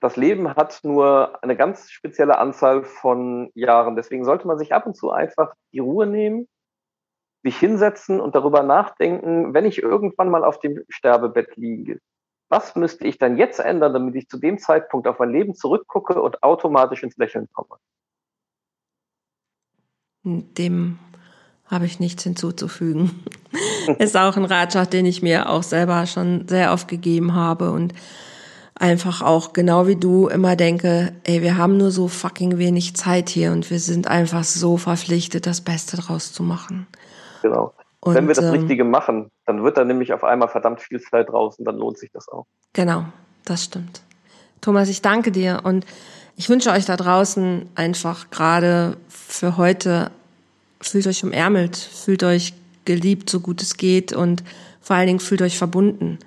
[0.00, 3.96] das Leben hat nur eine ganz spezielle Anzahl von Jahren.
[3.96, 6.48] Deswegen sollte man sich ab und zu einfach die Ruhe nehmen,
[7.44, 12.00] sich hinsetzen und darüber nachdenken, wenn ich irgendwann mal auf dem Sterbebett liege,
[12.54, 16.22] was müsste ich dann jetzt ändern, damit ich zu dem Zeitpunkt auf mein Leben zurückgucke
[16.22, 17.80] und automatisch ins Lächeln komme?
[20.22, 21.00] Dem
[21.66, 23.24] habe ich nichts hinzuzufügen.
[23.98, 27.92] ist auch ein Ratschlag, den ich mir auch selber schon sehr oft gegeben habe und
[28.76, 33.28] einfach auch genau wie du immer denke, ey, wir haben nur so fucking wenig Zeit
[33.30, 36.86] hier und wir sind einfach so verpflichtet, das Beste draus zu machen.
[37.42, 37.72] Genau.
[38.04, 41.00] Und, Wenn wir das ähm, Richtige machen, dann wird da nämlich auf einmal verdammt viel
[41.00, 42.44] Zeit draußen, dann lohnt sich das auch.
[42.74, 43.06] Genau,
[43.46, 44.02] das stimmt.
[44.60, 45.86] Thomas, ich danke dir und
[46.36, 50.10] ich wünsche euch da draußen einfach gerade für heute
[50.82, 52.52] fühlt euch umärmelt, fühlt euch
[52.84, 54.44] geliebt, so gut es geht und
[54.82, 56.18] vor allen Dingen fühlt euch verbunden.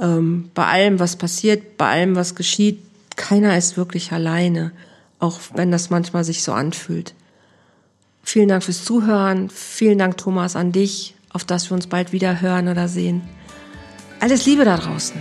[0.00, 2.80] Ähm, bei allem, was passiert, bei allem, was geschieht,
[3.16, 4.70] keiner ist wirklich alleine,
[5.18, 7.14] auch wenn das manchmal sich so anfühlt.
[8.22, 9.50] Vielen Dank fürs Zuhören.
[9.50, 13.20] Vielen Dank, Thomas, an dich, auf dass wir uns bald wieder hören oder sehen.
[14.20, 15.20] Alles Liebe da draußen.